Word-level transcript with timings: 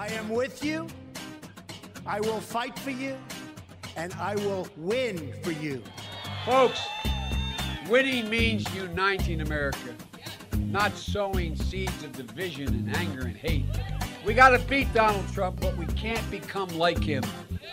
I 0.00 0.06
am 0.12 0.30
with 0.30 0.64
you. 0.64 0.86
I 2.06 2.20
will 2.20 2.40
fight 2.40 2.78
for 2.78 2.90
you. 2.90 3.16
And 3.96 4.14
I 4.14 4.34
will 4.34 4.66
win 4.78 5.34
for 5.42 5.50
you. 5.50 5.82
Folks, 6.46 6.80
winning 7.86 8.30
means 8.30 8.64
uniting 8.74 9.42
America, 9.42 9.94
not 10.56 10.96
sowing 10.96 11.54
seeds 11.54 12.02
of 12.02 12.12
division 12.12 12.68
and 12.68 12.96
anger 12.96 13.26
and 13.26 13.36
hate. 13.36 13.66
We 14.24 14.32
got 14.32 14.58
to 14.58 14.58
beat 14.68 14.90
Donald 14.94 15.30
Trump, 15.34 15.60
but 15.60 15.76
we 15.76 15.84
can't 15.84 16.30
become 16.30 16.68
like 16.78 17.04
him. 17.04 17.22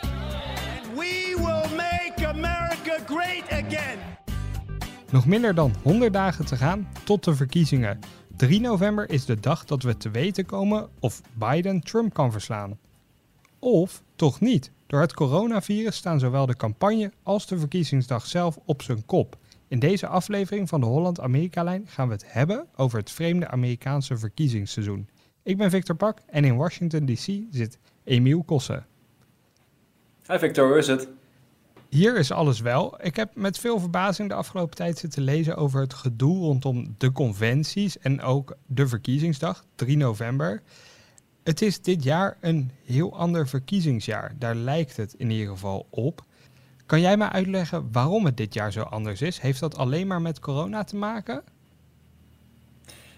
And 0.03 0.97
we 0.97 1.33
will 1.35 1.69
make 1.69 2.21
America 2.27 3.01
great 3.05 3.45
again. 3.51 3.99
Nog 5.11 5.25
minder 5.25 5.55
dan 5.55 5.73
100 5.83 6.13
dagen 6.13 6.45
te 6.45 6.55
gaan 6.55 6.87
tot 7.03 7.23
de 7.23 7.35
verkiezingen. 7.35 7.99
3 8.37 8.61
november 8.61 9.09
is 9.09 9.25
de 9.25 9.39
dag 9.39 9.65
dat 9.65 9.83
we 9.83 9.97
te 9.97 10.09
weten 10.09 10.45
komen 10.45 10.89
of 10.99 11.21
Biden 11.33 11.81
Trump 11.81 12.13
kan 12.13 12.31
verslaan. 12.31 12.79
Of 13.59 14.03
toch 14.15 14.39
niet. 14.39 14.71
Door 14.87 15.01
het 15.01 15.13
coronavirus 15.13 15.95
staan 15.95 16.19
zowel 16.19 16.45
de 16.45 16.55
campagne 16.55 17.11
als 17.23 17.47
de 17.47 17.59
verkiezingsdag 17.59 18.25
zelf 18.25 18.59
op 18.65 18.81
zijn 18.81 19.05
kop. 19.05 19.37
In 19.67 19.79
deze 19.79 20.07
aflevering 20.07 20.69
van 20.69 20.79
de 20.79 20.85
Holland-Amerika-lijn 20.85 21.87
gaan 21.87 22.07
we 22.07 22.13
het 22.13 22.25
hebben 22.27 22.67
over 22.75 22.99
het 22.99 23.11
vreemde 23.11 23.47
Amerikaanse 23.47 24.17
verkiezingsseizoen. 24.17 25.09
Ik 25.43 25.57
ben 25.57 25.69
Victor 25.69 25.95
Pak 25.95 26.19
en 26.25 26.43
in 26.43 26.55
Washington 26.55 27.05
DC 27.05 27.41
zit 27.51 27.77
Emiel 28.03 28.43
Kossen. 28.43 28.85
Hi 30.27 30.37
Victor, 30.37 30.67
hoe 30.67 30.77
is 30.77 30.87
het? 30.87 31.07
Hier 31.89 32.17
is 32.17 32.31
alles 32.31 32.59
wel. 32.59 32.97
Ik 33.01 33.15
heb 33.15 33.35
met 33.35 33.59
veel 33.59 33.79
verbazing 33.79 34.29
de 34.29 34.35
afgelopen 34.35 34.75
tijd 34.75 34.97
zitten 34.97 35.21
lezen 35.21 35.55
over 35.55 35.81
het 35.81 35.93
gedoe 35.93 36.37
rondom 36.37 36.95
de 36.97 37.11
conventies 37.11 37.99
en 37.99 38.21
ook 38.21 38.57
de 38.65 38.87
verkiezingsdag, 38.87 39.65
3 39.75 39.97
november. 39.97 40.61
Het 41.43 41.61
is 41.61 41.81
dit 41.81 42.03
jaar 42.03 42.37
een 42.41 42.71
heel 42.83 43.17
ander 43.17 43.47
verkiezingsjaar. 43.47 44.35
Daar 44.39 44.55
lijkt 44.55 44.97
het 44.97 45.13
in 45.13 45.29
ieder 45.29 45.47
geval 45.47 45.87
op. 45.89 46.25
Kan 46.85 47.01
jij 47.01 47.17
mij 47.17 47.29
uitleggen 47.29 47.91
waarom 47.91 48.25
het 48.25 48.37
dit 48.37 48.53
jaar 48.53 48.71
zo 48.71 48.81
anders 48.81 49.21
is? 49.21 49.39
Heeft 49.39 49.59
dat 49.59 49.77
alleen 49.77 50.07
maar 50.07 50.21
met 50.21 50.39
corona 50.39 50.83
te 50.83 50.95
maken? 50.95 51.43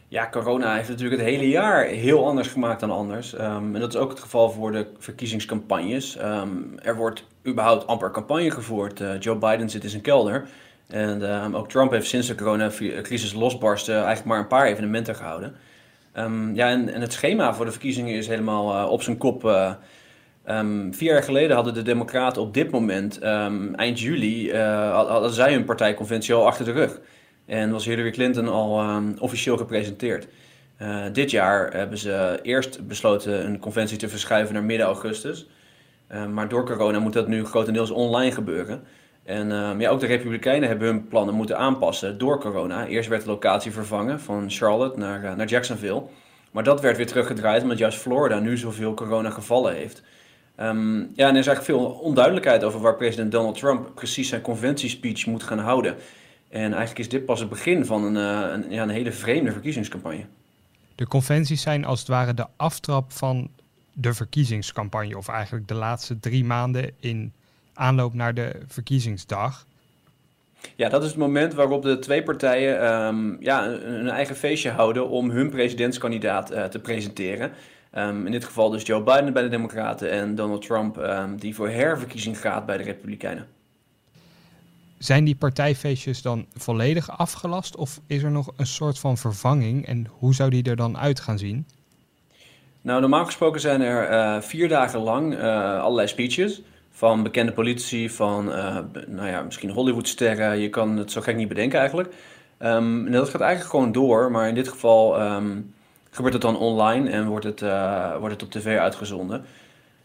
Ja, 0.10 0.30
corona 0.30 0.76
heeft 0.76 0.90
natuurlijk 0.90 1.22
het 1.22 1.30
hele 1.30 1.50
jaar 1.50 1.86
heel 1.86 2.28
anders 2.28 2.48
gemaakt 2.48 2.80
dan 2.80 2.92
anders. 2.92 3.34
Ehm, 3.34 3.76
en 3.76 3.80
dat 3.80 3.94
is 3.94 4.00
ook 4.00 4.10
het 4.10 4.20
geval 4.20 4.50
voor 4.50 4.72
de 4.72 4.88
verkiezingscampagnes. 4.98 6.18
Ehm, 6.18 6.50
er 6.82 6.96
wordt 6.96 7.24
überhaupt 7.48 7.88
amper 7.88 8.12
campagne 8.12 8.52
gevoerd. 8.52 9.00
Uh, 9.00 9.20
Joe 9.20 9.36
Biden 9.36 9.70
zit 9.70 9.84
in 9.84 9.90
zijn 9.90 10.02
kelder. 10.02 10.48
En 10.88 11.30
ehm, 11.30 11.56
ook 11.56 11.70
Trump 11.70 11.92
heeft 11.92 12.08
sinds 12.08 12.28
de 12.28 12.36
coronacrisis 12.36 13.34
losbarsten 13.34 13.96
eigenlijk 13.96 14.26
maar 14.26 14.40
een 14.40 14.48
paar 14.48 14.66
evenementen 14.66 15.16
gehouden. 15.16 15.56
ja, 16.54 16.70
en, 16.70 16.94
en, 16.94 17.02
het 17.02 17.14
schema 17.14 17.54
voor 17.54 17.66
de 17.66 17.72
verkiezingen 17.72 18.16
is 18.16 18.28
helemaal 18.28 18.76
uh, 18.76 18.92
op 18.92 19.02
zijn 19.02 19.18
kop. 19.18 19.44
Uh, 19.44 19.74
vier 20.92 21.12
jaar 21.12 21.24
geleden 21.24 21.56
hadden 21.56 21.74
de 21.74 21.82
Democraten 21.82 22.42
op 22.42 22.54
dit 22.54 22.72
moment, 22.72 23.20
eind 23.76 24.00
juli, 24.00 24.54
hadden 24.54 25.32
zij 25.32 25.54
hun 25.54 25.66
partijconventie 25.66 26.34
al 26.34 26.48
achter 26.48 26.66
de 26.66 26.72
rug. 26.72 27.00
En 27.50 27.72
was 27.72 27.86
Hillary 27.86 28.12
Clinton 28.12 28.48
al 28.48 28.96
um, 28.96 29.16
officieel 29.20 29.58
gepresenteerd. 29.58 30.28
Uh, 30.82 31.06
dit 31.14 31.32
jaar 31.32 31.74
hebben 31.74 31.98
ze 31.98 32.40
eerst 32.42 32.88
besloten 32.88 33.46
een 33.46 33.60
conventie 33.60 33.98
te 33.98 34.10
verschuiven 34.10 34.54
naar 34.54 34.64
midden 34.64 34.86
augustus. 34.86 35.48
Uh, 36.12 36.26
maar 36.26 36.50
door 36.50 36.66
corona 36.66 37.00
moet 37.00 37.14
dat 37.14 37.28
nu 37.28 37.46
grotendeels 37.46 37.92
online 37.92 38.32
gebeuren. 38.32 38.84
En 39.24 39.50
uh, 39.50 39.72
ja, 39.78 39.90
ook 39.90 40.00
de 40.00 40.06
Republikeinen 40.06 40.70
hebben 40.70 40.88
hun 40.88 41.08
plannen 41.08 41.36
moeten 41.36 41.58
aanpassen 41.58 42.18
door 42.18 42.40
corona. 42.40 42.86
Eerst 42.88 43.10
werd 43.10 43.24
de 43.24 43.30
locatie 43.30 43.72
vervangen 43.72 44.20
van 44.20 44.50
Charlotte 44.50 45.00
naar, 45.00 45.36
naar 45.36 45.48
Jacksonville. 45.48 46.04
Maar 46.52 46.64
dat 46.64 46.82
werd 46.82 46.98
weer 46.98 47.08
teruggedraaid 47.08 47.62
omdat 47.62 47.78
juist 47.78 47.98
Florida 47.98 48.40
nu 48.40 48.58
zoveel 48.58 48.94
coronagevallen 48.94 49.76
heeft. 49.76 50.04
Um, 50.62 51.00
ja, 51.16 51.28
en 51.28 51.34
er 51.34 51.40
is 51.40 51.48
eigenlijk 51.48 51.64
veel 51.64 51.86
onduidelijkheid 51.86 52.64
over 52.64 52.80
waar 52.80 52.96
president 52.96 53.32
Donald 53.32 53.58
Trump 53.58 53.92
precies 53.96 54.30
zijn 54.30 54.42
conventiespeech 54.42 55.26
moet 55.26 55.44
gaan 55.44 55.60
houden. 55.60 55.96
En 56.50 56.62
eigenlijk 56.62 57.00
is 57.00 57.10
dit 57.10 57.26
pas 57.26 57.40
het 57.40 57.50
begin 57.50 57.86
van 57.86 58.04
een, 58.04 58.16
uh, 58.16 58.52
een, 58.52 58.72
ja, 58.72 58.84
een 58.84 58.90
hele 58.90 59.12
vreemde 59.12 59.52
verkiezingscampagne. 59.52 60.26
De 60.96 61.08
conventies 61.08 61.62
zijn 61.62 61.86
als 61.86 62.00
het 62.00 62.08
ware 62.08 62.34
de 62.34 62.46
aftrap 62.56 63.12
van 63.12 63.50
de 63.94 64.14
verkiezingscampagne, 64.14 65.18
of 65.18 65.28
eigenlijk 65.28 65.68
de 65.68 65.74
laatste 65.74 66.20
drie 66.20 66.46
maanden 66.46 66.92
in 67.00 67.34
aanloop 67.74 68.14
naar 68.14 68.34
de 68.34 68.52
verkiezingsdag. 68.68 69.66
Ja, 70.76 70.90
dat 70.90 71.04
is 71.04 71.10
het 71.10 71.18
moment 71.18 71.54
waarop 71.54 71.82
de 71.82 72.00
twee 72.00 72.24
partijen 72.24 72.94
um, 72.94 73.38
ja, 73.40 73.68
een, 73.68 74.10
eigen 74.10 74.36
feestje 74.36 74.70
houden 74.70 75.10
om 75.10 75.30
hun 75.30 75.50
presidentskandidaat 75.50 76.52
uh, 76.52 76.64
te 76.64 76.80
presenteren. 76.80 77.52
Um, 77.98 78.26
in 78.26 78.32
dit 78.32 78.46
geval 78.46 78.70
dus 78.70 78.84
Joe 78.84 79.04
Biden 79.04 79.34
bij 79.34 79.44
de 79.44 79.50
Democraten 79.50 80.12
en 80.12 80.36
Donald 80.36 80.62
Trump, 80.62 80.98
um, 80.98 81.40
die 81.40 81.56
voor 81.56 81.70
herverkiezing 81.70 82.40
gaat 82.40 82.66
bij 82.66 82.78
de 82.78 82.84
Republikeinen. 82.84 83.48
Zijn 85.00 85.24
die 85.24 85.36
partijfeestjes 85.36 86.22
dan 86.22 86.46
volledig 86.56 87.18
afgelast 87.18 87.76
of 87.76 88.00
is 88.08 88.24
er 88.24 88.32
nog 88.32 88.52
een 88.58 88.66
soort 88.66 89.00
van 89.00 89.18
vervanging 89.18 89.86
en 89.86 90.08
hoe 90.12 90.34
zou 90.34 90.50
die 90.50 90.64
er 90.64 90.76
dan 90.76 90.98
uit 90.98 91.20
gaan 91.20 91.38
zien? 91.38 91.68
Nou, 92.82 93.02
normaal 93.02 93.26
gesproken 93.26 93.62
zijn 93.62 93.82
er 93.82 94.12
uh, 94.12 94.42
vier 94.42 94.68
dagen 94.68 95.00
lang 95.00 95.34
uh, 95.34 95.80
allerlei 95.82 96.08
speeches 96.08 96.62
van 96.92 97.24
bekende 97.24 97.52
politici, 97.52 98.10
van 98.10 98.48
uh, 98.48 98.78
nou 99.08 99.28
ja, 99.28 99.42
misschien 99.42 99.70
Hollywoodsterren. 99.70 100.60
Je 100.60 100.70
kan 100.70 100.98
het 100.98 101.12
zo 101.12 101.22
gek 101.22 101.36
niet 101.36 101.48
bedenken 101.48 101.80
eigenlijk. 101.80 102.14
En 102.58 103.12
dat 103.12 103.30
gaat 103.30 103.42
eigenlijk 103.42 103.72
gewoon 103.72 103.92
door, 103.92 104.32
maar 104.32 104.48
in 104.48 104.56
dit 104.56 104.68
geval 104.68 105.22
um, 105.22 105.74
gebeurt 106.10 106.34
het 106.34 106.42
dan 106.42 106.58
online 106.58 107.10
en 107.10 107.28
wordt 107.28 107.46
het, 107.46 107.60
wordt 108.20 108.34
het 108.34 108.44
op 108.44 108.52
tv 108.52 108.78
uitgezonden. 108.78 109.46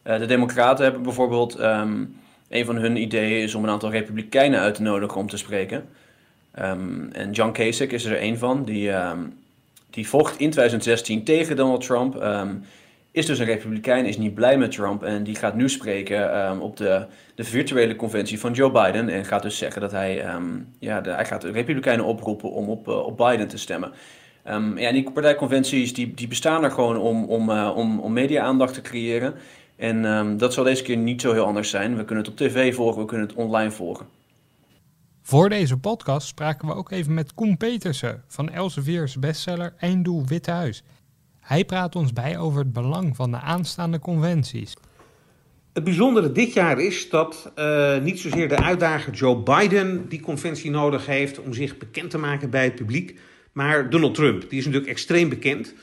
de 0.02 0.26
Democraten 0.26 0.84
hebben 0.84 1.02
bijvoorbeeld 1.02 1.60
um, 1.60 2.16
een 2.48 2.64
van 2.64 2.76
hun 2.76 2.96
ideeën 2.96 3.42
is 3.42 3.54
om 3.54 3.64
een 3.64 3.70
aantal 3.70 3.90
republikeinen 3.90 4.60
uit 4.60 4.74
te 4.74 4.82
nodigen 4.82 5.20
om 5.20 5.28
te 5.28 5.36
spreken. 5.36 5.84
Um, 6.58 7.08
en 7.12 7.30
John 7.30 7.52
Kasich 7.52 7.90
is 7.90 8.04
er 8.04 8.22
een 8.22 8.38
van, 8.38 8.64
die, 8.64 8.90
um, 8.90 9.38
die 9.90 10.08
vocht 10.08 10.38
in 10.38 10.50
2016 10.50 11.24
tegen 11.24 11.56
Donald 11.56 11.86
Trump. 11.86 12.14
Um, 12.22 12.64
is 13.10 13.26
dus 13.26 13.38
een 13.38 13.46
republikein, 13.46 14.06
is 14.06 14.18
niet 14.18 14.34
blij 14.34 14.58
met 14.58 14.70
Trump 14.70 15.02
en 15.02 15.22
die 15.22 15.34
gaat 15.34 15.54
nu 15.54 15.68
spreken 15.68 16.60
op 16.60 16.76
de, 16.76 17.06
de 17.34 17.44
virtuele 17.44 17.96
conventie 17.96 18.40
van 18.40 18.52
Joe 18.52 18.70
Biden. 18.70 19.08
En 19.08 19.24
gaat 19.24 19.42
dus 19.42 19.58
zeggen 19.58 19.80
dat 19.80 19.90
hij, 19.90 20.24
ja, 20.78 21.00
hij 21.02 21.24
gaat 21.24 21.40
de 21.40 21.50
republikeinen 21.50 22.04
oproepen 22.04 22.50
om 22.50 22.68
op, 22.68 22.88
uh, 22.88 23.06
op 23.06 23.16
Biden 23.16 23.48
te 23.48 23.58
stemmen. 23.58 23.92
ja, 24.44 24.76
en 24.76 24.94
die 24.94 25.10
partijconventies 25.12 25.94
die, 25.94 26.14
die 26.14 26.28
bestaan 26.28 26.64
er 26.64 26.70
gewoon 26.70 26.96
om, 26.96 27.24
om, 27.24 27.50
uh, 27.50 27.76
om, 27.76 28.00
om 28.00 28.12
media-aandacht 28.12 28.74
te 28.74 28.80
creëren. 28.80 29.34
En 29.76 30.04
um, 30.04 30.38
dat 30.38 30.52
zal 30.52 30.64
deze 30.64 30.82
keer 30.82 30.96
niet 30.96 31.20
zo 31.20 31.32
heel 31.32 31.44
anders 31.44 31.70
zijn. 31.70 31.96
We 31.96 32.04
kunnen 32.04 32.24
het 32.24 32.32
op 32.32 32.38
tv 32.38 32.74
volgen, 32.74 33.00
we 33.00 33.06
kunnen 33.06 33.26
het 33.26 33.36
online 33.36 33.70
volgen. 33.70 34.06
Voor 35.22 35.48
deze 35.48 35.76
podcast 35.76 36.26
spraken 36.26 36.68
we 36.68 36.74
ook 36.74 36.90
even 36.90 37.14
met 37.14 37.34
Koen 37.34 37.56
Petersen 37.56 38.22
van 38.26 38.50
Elsevier's 38.50 39.18
bestseller 39.18 39.74
Einddoel 39.78 40.26
Witte 40.26 40.50
Huis. 40.50 40.82
Hij 41.40 41.64
praat 41.64 41.96
ons 41.96 42.12
bij 42.12 42.38
over 42.38 42.58
het 42.58 42.72
belang 42.72 43.16
van 43.16 43.30
de 43.30 43.40
aanstaande 43.40 43.98
conventies. 43.98 44.76
Het 45.72 45.84
bijzondere 45.84 46.32
dit 46.32 46.52
jaar 46.52 46.80
is 46.80 47.08
dat 47.08 47.52
uh, 47.58 47.98
niet 47.98 48.20
zozeer 48.20 48.48
de 48.48 48.56
uitdager 48.56 49.12
Joe 49.12 49.36
Biden 49.36 50.08
die 50.08 50.20
conventie 50.20 50.70
nodig 50.70 51.06
heeft 51.06 51.40
om 51.40 51.52
zich 51.52 51.78
bekend 51.78 52.10
te 52.10 52.18
maken 52.18 52.50
bij 52.50 52.64
het 52.64 52.74
publiek, 52.74 53.18
maar 53.52 53.90
Donald 53.90 54.14
Trump. 54.14 54.50
Die 54.50 54.58
is 54.58 54.64
natuurlijk 54.64 54.92
extreem 54.92 55.28
bekend. 55.28 55.74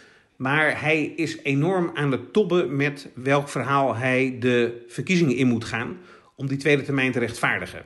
Maar 0.41 0.81
hij 0.81 1.03
is 1.15 1.37
enorm 1.43 1.91
aan 1.93 2.11
het 2.11 2.33
tobben 2.33 2.75
met 2.75 3.09
welk 3.13 3.49
verhaal 3.49 3.95
hij 3.95 4.37
de 4.39 4.85
verkiezingen 4.87 5.35
in 5.35 5.47
moet 5.47 5.65
gaan 5.65 5.97
om 6.35 6.47
die 6.47 6.57
tweede 6.57 6.81
termijn 6.81 7.11
te 7.11 7.19
rechtvaardigen. 7.19 7.85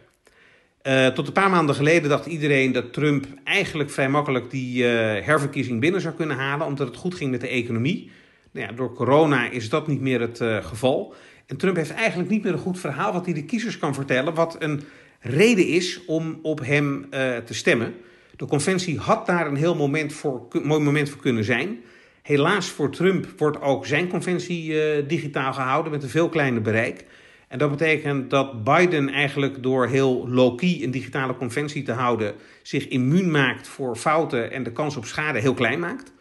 Uh, 0.83 1.07
tot 1.07 1.27
een 1.27 1.33
paar 1.33 1.49
maanden 1.49 1.75
geleden 1.75 2.09
dacht 2.09 2.25
iedereen 2.25 2.71
dat 2.71 2.93
Trump 2.93 3.25
eigenlijk 3.43 3.89
vrij 3.89 4.09
makkelijk 4.09 4.51
die 4.51 4.83
uh, 4.83 4.89
herverkiezing 5.25 5.79
binnen 5.79 6.01
zou 6.01 6.13
kunnen 6.13 6.37
halen, 6.37 6.67
omdat 6.67 6.87
het 6.87 6.97
goed 6.97 7.15
ging 7.15 7.31
met 7.31 7.41
de 7.41 7.47
economie. 7.47 8.11
Nou 8.51 8.67
ja, 8.67 8.73
door 8.73 8.93
corona 8.93 9.49
is 9.49 9.69
dat 9.69 9.87
niet 9.87 10.01
meer 10.01 10.21
het 10.21 10.39
uh, 10.39 10.65
geval. 10.65 11.13
En 11.45 11.57
Trump 11.57 11.75
heeft 11.75 11.93
eigenlijk 11.93 12.29
niet 12.29 12.43
meer 12.43 12.53
een 12.53 12.59
goed 12.59 12.79
verhaal 12.79 13.13
wat 13.13 13.25
hij 13.25 13.33
de 13.33 13.45
kiezers 13.45 13.77
kan 13.77 13.93
vertellen, 13.93 14.33
wat 14.33 14.55
een 14.59 14.81
reden 15.19 15.67
is 15.67 16.05
om 16.05 16.39
op 16.41 16.59
hem 16.59 17.09
te 17.45 17.53
stemmen. 17.53 17.93
De 18.35 18.45
conventie 18.45 18.99
had 18.99 19.25
daar 19.25 19.47
een 19.47 19.55
heel 19.55 19.75
moment 19.75 20.13
voor, 20.13 20.47
mooi 20.63 20.83
moment 20.83 21.09
voor 21.09 21.21
kunnen 21.21 21.43
zijn. 21.43 21.79
Helaas 22.25 22.69
voor 22.69 22.91
Trump 22.91 23.27
wordt 23.37 23.61
ook 23.61 23.85
zijn 23.85 24.07
conventie 24.07 24.71
uh, 24.71 25.07
digitaal 25.07 25.53
gehouden 25.53 25.91
met 25.91 26.03
een 26.03 26.09
veel 26.09 26.29
kleiner 26.29 26.61
bereik. 26.61 27.05
En 27.47 27.57
dat 27.57 27.69
betekent 27.69 28.29
dat 28.29 28.63
Biden 28.63 29.09
eigenlijk 29.09 29.63
door 29.63 29.87
heel 29.87 30.29
low-key 30.29 30.79
een 30.83 30.91
digitale 30.91 31.35
conventie 31.35 31.83
te 31.83 31.91
houden 31.91 32.33
zich 32.61 32.87
immuun 32.87 33.31
maakt 33.31 33.67
voor 33.67 33.95
fouten 33.95 34.51
en 34.51 34.63
de 34.63 34.71
kans 34.71 34.95
op 34.95 35.05
schade 35.05 35.39
heel 35.39 35.53
klein 35.53 35.79
maakt. 35.79 36.13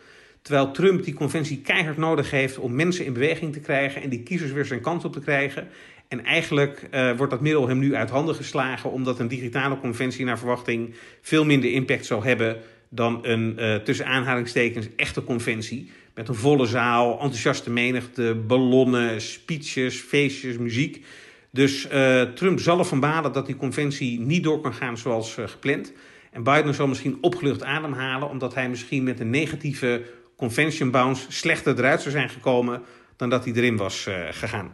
Terwijl 0.43 0.71
Trump 0.71 1.05
die 1.05 1.15
conventie 1.15 1.61
keihard 1.61 1.97
nodig 1.97 2.31
heeft 2.31 2.59
om 2.59 2.75
mensen 2.75 3.05
in 3.05 3.13
beweging 3.13 3.53
te 3.53 3.61
krijgen 3.61 4.03
en 4.03 4.09
die 4.09 4.23
kiezers 4.23 4.53
weer 4.53 4.65
zijn 4.65 4.81
kans 4.81 5.05
op 5.05 5.13
te 5.13 5.21
krijgen. 5.21 5.69
En 6.09 6.25
eigenlijk 6.25 6.89
uh, 6.91 7.17
wordt 7.17 7.33
dat 7.33 7.41
middel 7.41 7.69
hem 7.69 7.79
nu 7.79 7.95
uit 7.95 8.11
handen 8.11 8.35
geslagen, 8.35 8.91
omdat 8.91 9.19
een 9.19 9.29
digitale 9.29 9.79
conventie 9.79 10.25
naar 10.25 10.39
verwachting 10.39 10.95
veel 11.21 11.45
minder 11.45 11.73
impact 11.73 12.07
zal 12.07 12.23
hebben 12.23 12.63
dan 12.95 13.19
een 13.23 13.57
uh, 13.59 13.75
tussen 13.75 14.07
aanhalingstekens 14.07 14.89
echte 14.97 15.25
conventie. 15.25 15.91
Met 16.15 16.29
een 16.29 16.35
volle 16.35 16.67
zaal, 16.67 17.13
enthousiaste 17.13 17.71
menigte, 17.71 18.43
ballonnen, 18.47 19.21
speeches, 19.21 19.97
feestjes, 19.97 20.59
muziek. 20.59 21.05
Dus 21.51 21.89
uh, 21.93 22.23
Trump 22.23 22.61
zal 22.61 22.79
ervan 22.79 23.01
balen 23.01 23.33
dat 23.33 23.47
die 23.47 23.57
conventie 23.57 24.21
niet 24.21 24.43
door 24.43 24.61
kan 24.61 24.75
gaan 24.75 24.99
zoals 24.99 25.39
uh, 25.39 25.49
gepland. 25.49 25.93
En 26.31 26.43
Biden 26.43 26.75
zal 26.75 26.87
misschien 26.87 27.19
opgelucht 27.21 27.63
ademhalen, 27.63 28.29
omdat 28.29 28.55
hij 28.55 28.69
misschien 28.69 29.03
met 29.03 29.21
een 29.21 29.31
negatieve 29.31 30.03
convention 30.37 30.91
bounce 30.91 31.33
slechter 31.33 31.79
eruit 31.79 32.01
zou 32.01 32.15
zijn 32.15 32.29
gekomen 32.29 32.83
dan 33.17 33.31
dat 33.31 33.45
hij 33.45 33.55
erin 33.55 33.77
was 33.77 34.09
gegaan. 34.31 34.73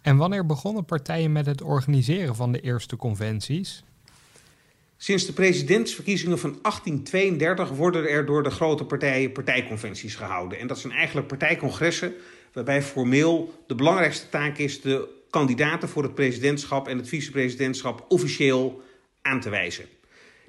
En 0.00 0.16
wanneer 0.16 0.46
begonnen 0.46 0.84
partijen 0.84 1.32
met 1.32 1.46
het 1.46 1.62
organiseren 1.62 2.34
van 2.34 2.52
de 2.52 2.60
eerste 2.60 2.96
conventies? 2.96 3.84
Sinds 4.96 5.26
de 5.26 5.32
presidentsverkiezingen 5.32 6.38
van 6.38 6.58
1832 6.62 7.68
worden 7.68 8.08
er 8.08 8.26
door 8.26 8.42
de 8.42 8.50
grote 8.50 8.84
partijen 8.84 9.32
partijconventies 9.32 10.14
gehouden. 10.14 10.58
En 10.58 10.66
dat 10.66 10.78
zijn 10.78 10.92
eigenlijk 10.92 11.26
partijcongressen 11.26 12.14
waarbij 12.52 12.82
formeel 12.82 13.64
de 13.66 13.74
belangrijkste 13.74 14.28
taak 14.28 14.58
is 14.58 14.80
de 14.80 15.08
kandidaten 15.30 15.88
voor 15.88 16.02
het 16.02 16.14
presidentschap 16.14 16.88
en 16.88 16.96
het 16.96 17.08
vicepresidentschap 17.08 18.04
officieel 18.08 18.82
aan 19.22 19.40
te 19.40 19.50
wijzen. 19.50 19.84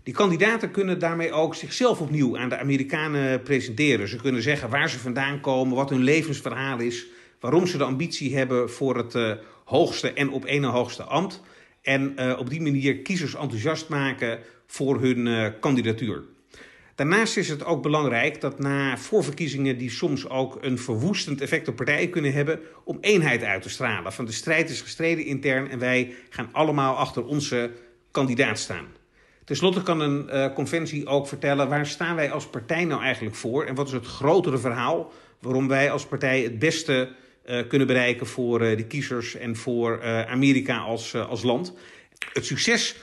Die 0.04 0.14
kandidaten 0.14 0.72
kunnen 0.72 1.00
daarmee 1.00 1.32
ook 1.32 1.56
zichzelf 1.56 2.02
opnieuw 2.02 2.38
aan 2.38 2.50
de 2.50 2.58
Amerikanen 2.58 3.42
presenteren. 3.42 4.08
Ze 4.08 4.16
kunnen 4.16 4.42
zeggen 4.42 4.70
waar 4.70 4.90
ze 4.90 5.00
vandaan 5.00 5.40
komen, 5.40 5.76
wat 5.76 5.90
hun 5.90 6.04
levensverhaal 6.04 6.80
is, 6.80 7.06
waarom 7.40 7.68
ze 7.68 7.78
de 7.78 7.84
ambitie 7.84 8.36
hebben 8.36 8.72
voor 8.72 8.98
het 8.98 9.16
uh, 9.16 9.32
hoogste 9.64 10.14
en 10.14 10.30
op 10.30 10.46
ene 10.46 10.68
hoogste 10.68 11.04
ambt. 11.04 11.42
En 11.86 12.14
uh, 12.20 12.36
op 12.40 12.50
die 12.50 12.62
manier 12.62 12.98
kiezers 12.98 13.36
enthousiast 13.36 13.90
maken 13.90 14.40
voor 14.68 15.02
hun 15.02 15.26
uh, 15.26 15.48
kandidatuur. 15.60 16.24
Daarnaast 16.96 17.38
is 17.38 17.50
het 17.50 17.66
ook 17.66 17.82
belangrijk 17.82 18.42
dat 18.42 18.60
na 18.60 18.98
voorverkiezingen 18.98 19.78
die 19.78 19.90
soms 19.90 20.30
ook 20.30 20.58
een 20.62 20.80
verwoestend 20.80 21.42
effect 21.42 21.68
op 21.68 21.76
partijen 21.76 22.10
kunnen 22.10 22.34
hebben, 22.34 22.60
om 22.84 22.98
eenheid 23.02 23.44
uit 23.44 23.62
te 23.62 23.70
stralen. 23.70 24.14
Van 24.14 24.26
de 24.26 24.32
strijd 24.32 24.70
is 24.70 24.82
gestreden 24.82 25.26
intern 25.26 25.70
en 25.70 25.80
wij 25.80 26.14
gaan 26.30 26.50
allemaal 26.52 26.96
achter 26.96 27.26
onze 27.26 27.72
kandidaat 28.12 28.60
staan. 28.60 28.86
Ten 29.44 29.56
slotte 29.56 29.84
kan 29.84 30.00
een 30.00 30.28
uh, 30.28 30.54
conventie 30.54 31.08
ook 31.08 31.28
vertellen 31.28 31.70
waar 31.70 31.88
staan 31.88 32.16
wij 32.16 32.32
als 32.32 32.48
partij 32.48 32.86
nou 32.86 33.02
eigenlijk 33.02 33.36
voor 33.36 33.66
en 33.66 33.76
wat 33.76 33.88
is 33.88 33.94
het 33.94 34.06
grotere 34.06 34.58
verhaal 34.58 35.12
waarom 35.40 35.68
wij 35.68 35.92
als 35.92 36.06
partij 36.06 36.42
het 36.42 36.60
beste 36.60 37.10
kunnen 37.68 37.88
bereiken 37.88 38.28
voor 38.28 38.62
uh, 38.62 38.78
de 38.78 38.86
kiezers 38.86 39.36
en 39.36 39.56
voor 39.56 40.04
Amerika 40.28 40.78
als, 40.78 41.16
als 41.16 41.44
land. 41.44 41.74
Het 42.34 42.46
succes 42.46 42.96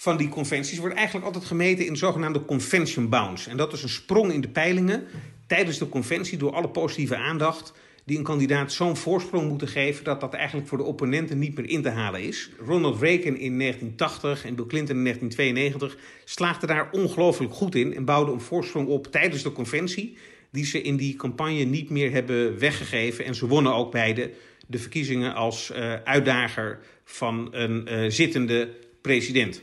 van 0.00 0.16
die 0.16 0.28
conventies 0.28 0.78
wordt 0.78 0.94
eigenlijk 0.94 1.26
altijd 1.26 1.44
gemeten 1.44 1.86
in 1.86 1.96
zogenaamde 1.96 2.44
convention 2.44 3.08
bounce. 3.08 3.50
En 3.50 3.56
dat 3.56 3.72
is 3.72 3.82
een 3.82 3.88
sprong 3.88 4.32
in 4.32 4.40
de 4.40 4.48
peilingen 4.48 5.06
tijdens 5.46 5.78
de 5.78 5.88
conventie 5.88 6.38
door 6.38 6.52
alle 6.52 6.68
positieve 6.68 7.16
aandacht 7.16 7.72
die 8.04 8.18
een 8.18 8.24
kandidaat 8.24 8.72
zo'n 8.72 8.96
voorsprong 8.96 9.48
moeten 9.48 9.68
geven 9.68 10.04
dat 10.04 10.20
dat 10.20 10.34
eigenlijk 10.34 10.68
voor 10.68 10.78
de 10.78 10.84
opponenten 10.84 11.38
niet 11.38 11.56
meer 11.56 11.68
in 11.68 11.82
te 11.82 11.88
halen 11.88 12.22
is. 12.22 12.50
Ronald 12.66 13.00
Reagan 13.00 13.36
in 13.36 13.58
1980 13.58 14.44
en 14.44 14.54
Bill 14.54 14.66
Clinton 14.66 14.96
in 14.96 15.02
1992 15.02 15.96
slaagden 16.24 16.68
daar 16.68 16.88
ongelooflijk 16.92 17.52
goed 17.52 17.74
in 17.74 17.94
en 17.94 18.04
bouwden 18.04 18.34
een 18.34 18.40
voorsprong 18.40 18.88
op 18.88 19.06
tijdens 19.06 19.42
de 19.42 19.52
conventie 19.52 20.16
die 20.50 20.66
ze 20.66 20.82
in 20.82 20.96
die 20.96 21.16
campagne 21.16 21.64
niet 21.64 21.90
meer 21.90 22.10
hebben 22.10 22.58
weggegeven. 22.58 23.24
En 23.24 23.34
ze 23.34 23.46
wonnen 23.46 23.74
ook 23.74 23.92
beide 23.92 24.30
de 24.66 24.78
verkiezingen 24.78 25.34
als 25.34 25.70
uh, 25.70 25.94
uitdager 26.04 26.78
van 27.04 27.48
een 27.50 27.86
uh, 27.88 28.10
zittende 28.10 28.68
president. 29.02 29.62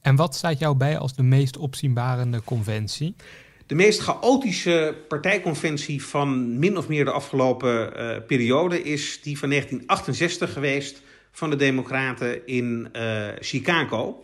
En 0.00 0.16
wat 0.16 0.34
staat 0.34 0.58
jou 0.58 0.76
bij 0.76 0.98
als 0.98 1.14
de 1.14 1.22
meest 1.22 1.56
opzienbarende 1.56 2.42
conventie? 2.44 3.14
De 3.66 3.74
meest 3.74 4.00
chaotische 4.00 4.96
partijconventie 5.08 6.04
van 6.04 6.58
min 6.58 6.76
of 6.76 6.88
meer 6.88 7.04
de 7.04 7.10
afgelopen 7.10 7.92
uh, 7.96 8.16
periode 8.26 8.82
is 8.82 9.20
die 9.22 9.38
van 9.38 9.48
1968 9.48 10.52
geweest 10.52 11.02
van 11.32 11.50
de 11.50 11.56
Democraten 11.56 12.46
in 12.46 12.88
Chicago. 13.40 14.22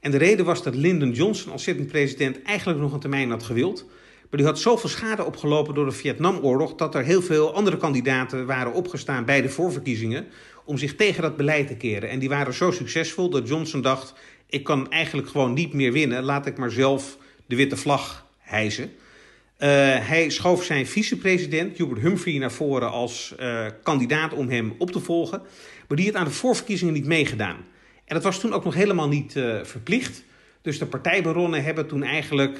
En 0.00 0.10
de 0.10 0.16
reden 0.16 0.44
was 0.44 0.62
dat 0.62 0.74
Lyndon 0.74 1.12
Johnson 1.12 1.52
als 1.52 1.62
zittend 1.62 1.88
president 1.88 2.42
eigenlijk 2.42 2.78
nog 2.78 2.92
een 2.92 3.00
termijn 3.00 3.30
had 3.30 3.42
gewild. 3.42 3.86
Maar 4.30 4.38
die 4.40 4.46
had 4.46 4.58
zoveel 4.58 4.88
schade 4.88 5.24
opgelopen 5.24 5.74
door 5.74 5.84
de 5.84 5.92
Vietnamoorlog 5.92 6.74
dat 6.74 6.94
er 6.94 7.04
heel 7.04 7.22
veel 7.22 7.54
andere 7.54 7.76
kandidaten 7.76 8.46
waren 8.46 8.72
opgestaan 8.72 9.24
bij 9.24 9.42
de 9.42 9.48
voorverkiezingen 9.48 10.26
om 10.64 10.78
zich 10.78 10.96
tegen 10.96 11.22
dat 11.22 11.36
beleid 11.36 11.66
te 11.66 11.76
keren. 11.76 12.08
En 12.08 12.18
die 12.18 12.28
waren 12.28 12.54
zo 12.54 12.70
succesvol 12.70 13.30
dat 13.30 13.48
Johnson 13.48 13.80
dacht: 13.80 14.14
ik 14.46 14.64
kan 14.64 14.90
eigenlijk 14.90 15.28
gewoon 15.28 15.52
niet 15.52 15.72
meer 15.72 15.92
winnen, 15.92 16.22
laat 16.22 16.46
ik 16.46 16.56
maar 16.56 16.70
zelf 16.70 17.18
de 17.46 17.56
witte 17.56 17.76
vlag 17.76 18.26
hijsen. 18.38 18.84
Uh, 18.84 19.68
hij 20.08 20.30
schoof 20.30 20.64
zijn 20.64 20.86
vicepresident 20.86 21.76
Hubert 21.76 22.00
Humphrey 22.00 22.38
naar 22.38 22.52
voren 22.52 22.90
als 22.90 23.34
uh, 23.40 23.66
kandidaat 23.82 24.32
om 24.32 24.48
hem 24.48 24.74
op 24.78 24.90
te 24.90 25.00
volgen. 25.00 25.42
Maar 25.88 25.96
die 25.96 26.06
had 26.06 26.14
aan 26.14 26.24
de 26.24 26.30
voorverkiezingen 26.30 26.94
niet 26.94 27.06
meegedaan. 27.06 27.56
En 28.04 28.14
dat 28.14 28.22
was 28.22 28.40
toen 28.40 28.52
ook 28.52 28.64
nog 28.64 28.74
helemaal 28.74 29.08
niet 29.08 29.34
uh, 29.34 29.64
verplicht. 29.64 30.24
Dus 30.66 30.78
de 30.78 30.86
partijbaronnen 30.86 31.64
hebben 31.64 31.86
toen 31.86 32.02
eigenlijk 32.02 32.58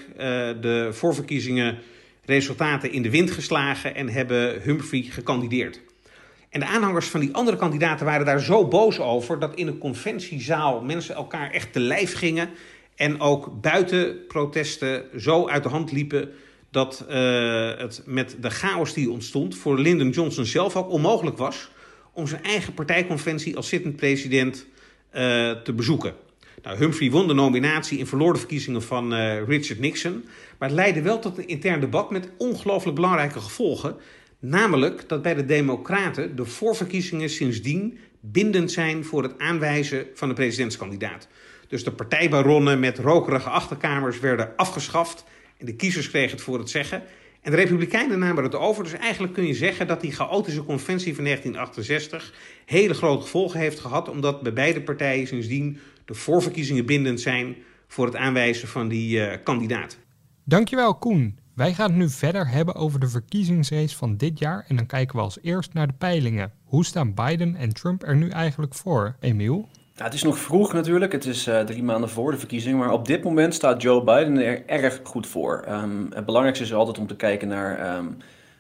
de 0.61 0.89
voorverkiezingen 0.91 1.79
resultaten 2.25 2.93
in 2.93 3.03
de 3.03 3.11
wind 3.11 3.31
geslagen 3.31 3.95
en 3.95 4.09
hebben 4.09 4.63
Humphrey 4.63 5.03
gekandideerd. 5.03 5.81
En 6.51 6.61
de 6.61 6.67
aanhangers 6.67 7.07
van 7.07 7.21
die 7.21 7.35
andere 7.35 7.57
kandidaten 7.57 8.07
waren 8.07 8.27
daar 8.27 8.41
zo 8.41 8.69
boos 8.69 8.99
over 9.01 9.39
dat 9.39 9.55
in 9.55 9.67
een 9.67 9.79
conventiezaal 9.79 10.83
mensen 10.83 11.15
elkaar 11.15 11.51
echt 11.51 11.73
te 11.73 11.81
lijf 11.81 12.15
gingen. 12.15 12.49
En 12.95 13.21
ook 13.21 13.61
buiten 13.61 14.27
protesten 14.27 15.05
zo 15.19 15.49
uit 15.49 15.63
de 15.63 15.69
hand 15.69 15.93
liepen 15.93 16.31
dat 16.71 17.07
uh, 17.09 17.79
het 17.79 18.03
met 18.05 18.37
de 18.41 18.51
chaos 18.51 18.95
die 18.95 19.11
ontstond 19.11 19.57
voor 19.57 19.79
Lyndon 19.79 20.11
Johnson 20.11 20.45
zelf 20.45 20.77
ook 20.77 20.91
onmogelijk 20.91 21.37
was 21.37 21.71
om 22.13 22.27
zijn 22.27 22.43
eigen 22.43 22.75
partijconventie 22.75 23.57
als 23.57 23.69
zittend 23.69 23.97
president 23.97 24.67
uh, 25.13 25.51
te 25.51 25.73
bezoeken. 25.73 26.26
Nou, 26.67 26.79
Humphrey 26.79 27.11
won 27.11 27.29
de 27.29 27.35
nominatie 27.35 27.99
en 27.99 28.07
verloor 28.07 28.33
de 28.33 28.39
verkiezingen 28.39 28.83
van 28.83 29.13
uh, 29.13 29.43
Richard 29.47 29.79
Nixon. 29.79 30.25
Maar 30.59 30.69
het 30.69 30.79
leidde 30.79 31.03
wel 31.03 31.19
tot 31.19 31.39
een 31.39 31.49
intern 31.49 31.81
debat 31.81 32.11
met 32.11 32.29
ongelooflijk 32.39 32.95
belangrijke 32.95 33.41
gevolgen. 33.41 33.97
Namelijk 34.39 35.09
dat 35.09 35.23
bij 35.23 35.35
de 35.35 35.45
Democraten 35.45 36.37
de 36.37 36.45
voorverkiezingen 36.45 37.31
sindsdien 37.31 37.99
bindend 38.21 38.73
zijn 38.73 39.05
voor 39.05 39.23
het 39.23 39.39
aanwijzen 39.39 40.07
van 40.15 40.29
de 40.29 40.35
presidentskandidaat. 40.35 41.29
Dus 41.69 41.85
de 41.85 41.93
partijbaronnen 41.93 42.81
met 42.81 42.99
rokerige 42.99 43.49
achterkamers 43.49 44.21
werden 44.21 44.53
afgeschaft 44.57 45.25
en 45.59 45.67
de 45.67 45.77
kiezers 45.77 46.11
kregen 46.11 46.31
het 46.31 46.41
voor 46.41 46.59
het 46.59 46.71
zeggen. 46.71 47.03
En 47.41 47.51
de 47.51 47.57
Republikeinen 47.57 48.19
namen 48.19 48.45
het 48.45 48.55
over. 48.55 48.83
Dus 48.83 48.93
eigenlijk 48.93 49.33
kun 49.33 49.47
je 49.47 49.55
zeggen 49.55 49.87
dat 49.87 50.01
die 50.01 50.13
chaotische 50.13 50.65
conventie 50.65 51.15
van 51.15 51.25
1968 51.25 52.33
hele 52.65 52.95
grote 52.95 53.23
gevolgen 53.23 53.61
heeft 53.61 53.81
gehad, 53.81 54.09
omdat 54.09 54.43
bij 54.43 54.53
beide 54.53 54.83
partijen 54.83 55.27
sindsdien 55.27 55.79
de 56.07 56.15
voorverkiezingen 56.15 56.87
bindend 56.87 57.21
zijn 57.21 57.57
voor 57.89 58.07
het 58.07 58.17
aanwijzen 58.17 58.69
van 58.69 58.89
die 58.89 59.19
uh, 59.19 59.33
kandidaat. 59.45 59.99
Dankjewel 60.45 60.95
Koen. 60.95 61.39
Wij 61.55 61.75
gaan 61.75 61.89
het 61.89 61.99
nu 61.99 62.09
verder 62.09 62.49
hebben 62.49 62.75
over 62.75 63.01
de 63.01 63.09
verkiezingsrace 63.09 63.97
van 63.97 64.17
dit 64.17 64.39
jaar 64.39 64.65
en 64.69 64.77
dan 64.77 64.87
kijken 64.87 65.17
we 65.17 65.23
als 65.23 65.39
eerst 65.43 65.73
naar 65.73 65.87
de 65.87 65.93
peilingen. 65.99 66.53
Hoe 66.65 66.85
staan 66.85 67.15
Biden 67.15 67.55
en 67.55 67.75
Trump 67.75 68.03
er 68.03 68.17
nu 68.17 68.29
eigenlijk 68.29 68.75
voor, 68.75 69.17
Emiel? 69.21 69.69
Ja, 69.95 70.05
het 70.05 70.15
is 70.15 70.23
nog 70.23 70.39
vroeg 70.39 70.73
natuurlijk, 70.73 71.13
het 71.13 71.25
is 71.25 71.49
uh, 71.49 71.61
drie 71.61 71.83
maanden 71.83 72.11
voor 72.11 72.31
de 72.31 72.39
verkiezing, 72.39 72.79
maar 72.79 72.91
op 72.93 73.07
dit 73.07 73.25
moment 73.25 73.55
staat 73.55 73.83
Joe 73.83 74.05
Biden 74.05 74.37
er 74.45 74.67
erg 74.67 75.01
goed 75.03 75.27
voor. 75.27 75.65
Um, 75.69 76.07
het 76.15 76.25
belangrijkste 76.25 76.65
is 76.65 76.75
altijd 76.75 76.99
om 76.99 77.07
te 77.07 77.17
kijken 77.17 77.49
naar 77.49 77.97
um, 77.97 78.17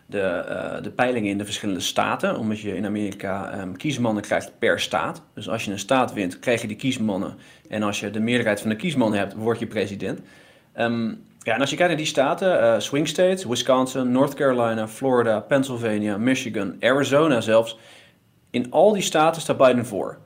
de, 0.06 0.44
uh, 0.48 0.82
de 0.82 0.90
peilingen 0.90 1.30
in 1.30 1.38
de 1.38 1.44
verschillende 1.44 1.80
staten, 1.80 2.38
omdat 2.38 2.60
je 2.60 2.76
in 2.76 2.86
Amerika 2.86 3.60
um, 3.60 3.76
kiesmannen 3.76 4.22
krijgt 4.22 4.52
per 4.58 4.80
staat. 4.80 5.22
Dus 5.34 5.48
als 5.48 5.64
je 5.64 5.70
een 5.70 5.78
staat 5.78 6.12
wint, 6.12 6.38
krijg 6.38 6.60
je 6.60 6.66
die 6.66 6.76
kiesmannen 6.76 7.34
en 7.68 7.82
als 7.82 8.00
je 8.00 8.10
de 8.10 8.20
meerderheid 8.20 8.60
van 8.60 8.70
de 8.70 8.76
kiesmannen 8.76 9.18
hebt, 9.18 9.34
word 9.34 9.58
je 9.58 9.66
president. 9.66 10.20
Ja, 11.46 11.54
en 11.54 11.60
als 11.60 11.70
je 11.70 11.76
kijkt 11.76 11.90
naar 11.92 12.02
die 12.02 12.10
staten, 12.10 12.62
uh, 12.62 12.78
swing 12.78 13.08
states, 13.08 13.44
Wisconsin, 13.44 14.12
North 14.12 14.34
Carolina, 14.34 14.88
Florida, 14.88 15.40
Pennsylvania, 15.40 16.18
Michigan, 16.18 16.76
Arizona 16.80 17.40
zelfs. 17.40 17.78
In 18.50 18.70
al 18.70 18.92
die 18.92 19.02
staten 19.02 19.42
staat 19.42 19.56
Biden 19.56 19.86
voor. 19.86 20.18